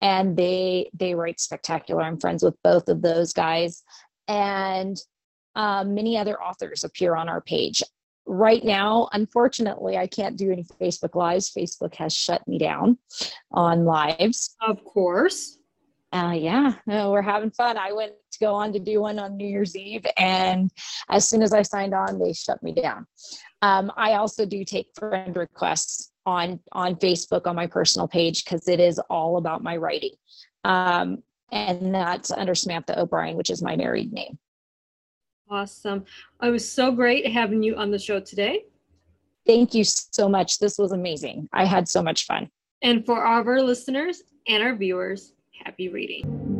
and 0.04 0.36
they 0.36 0.90
they 0.94 1.16
write 1.16 1.40
spectacular. 1.40 2.02
I'm 2.02 2.20
friends 2.20 2.44
with 2.44 2.54
both 2.62 2.88
of 2.88 3.02
those 3.02 3.32
guys, 3.32 3.82
and 4.28 4.96
um, 5.56 5.94
many 5.94 6.16
other 6.18 6.40
authors 6.40 6.84
appear 6.84 7.16
on 7.16 7.28
our 7.28 7.40
page 7.40 7.82
right 8.26 8.64
now, 8.64 9.08
unfortunately, 9.12 9.96
I 9.96 10.06
can't 10.06 10.36
do 10.36 10.50
any 10.50 10.64
Facebook 10.80 11.14
Lives. 11.14 11.52
Facebook 11.56 11.94
has 11.96 12.14
shut 12.14 12.46
me 12.48 12.58
down 12.58 12.98
on 13.50 13.84
lives. 13.84 14.56
Of 14.60 14.84
course. 14.84 15.58
Uh, 16.12 16.32
yeah, 16.32 16.74
no, 16.86 17.10
we're 17.10 17.22
having 17.22 17.50
fun. 17.50 17.76
I 17.76 17.92
went 17.92 18.12
to 18.32 18.38
go 18.38 18.54
on 18.54 18.72
to 18.72 18.78
do 18.78 19.00
one 19.00 19.18
on 19.18 19.36
New 19.36 19.48
Year's 19.48 19.74
Eve, 19.74 20.06
and 20.16 20.70
as 21.10 21.28
soon 21.28 21.42
as 21.42 21.52
I 21.52 21.62
signed 21.62 21.92
on, 21.92 22.20
they 22.20 22.32
shut 22.32 22.62
me 22.62 22.72
down. 22.72 23.06
Um, 23.62 23.90
I 23.96 24.12
also 24.12 24.46
do 24.46 24.64
take 24.64 24.86
friend 24.96 25.34
requests 25.34 26.12
on 26.26 26.60
on 26.72 26.96
Facebook 26.96 27.46
on 27.46 27.56
my 27.56 27.66
personal 27.66 28.08
page 28.08 28.44
because 28.44 28.68
it 28.68 28.80
is 28.80 28.98
all 29.10 29.36
about 29.36 29.62
my 29.62 29.76
writing, 29.76 30.12
um, 30.64 31.22
and 31.52 31.94
that's 31.94 32.30
under 32.30 32.54
Sammantha 32.54 32.96
O'Brien, 32.96 33.36
which 33.36 33.50
is 33.50 33.62
my 33.62 33.76
married 33.76 34.12
name. 34.12 34.38
Awesome. 35.50 36.04
I 36.40 36.50
was 36.50 36.68
so 36.68 36.90
great 36.90 37.30
having 37.30 37.62
you 37.62 37.76
on 37.76 37.90
the 37.90 37.98
show 37.98 38.18
today. 38.18 38.64
Thank 39.46 39.74
you 39.74 39.84
so 39.84 40.28
much. 40.28 40.58
This 40.58 40.78
was 40.78 40.92
amazing. 40.92 41.48
I 41.52 41.66
had 41.66 41.88
so 41.88 42.02
much 42.02 42.24
fun. 42.24 42.48
And 42.82 43.04
for 43.04 43.24
all 43.24 43.40
of 43.40 43.46
our 43.46 43.60
listeners 43.60 44.22
and 44.48 44.62
our 44.62 44.74
viewers, 44.74 45.32
happy 45.62 45.88
reading. 45.88 46.53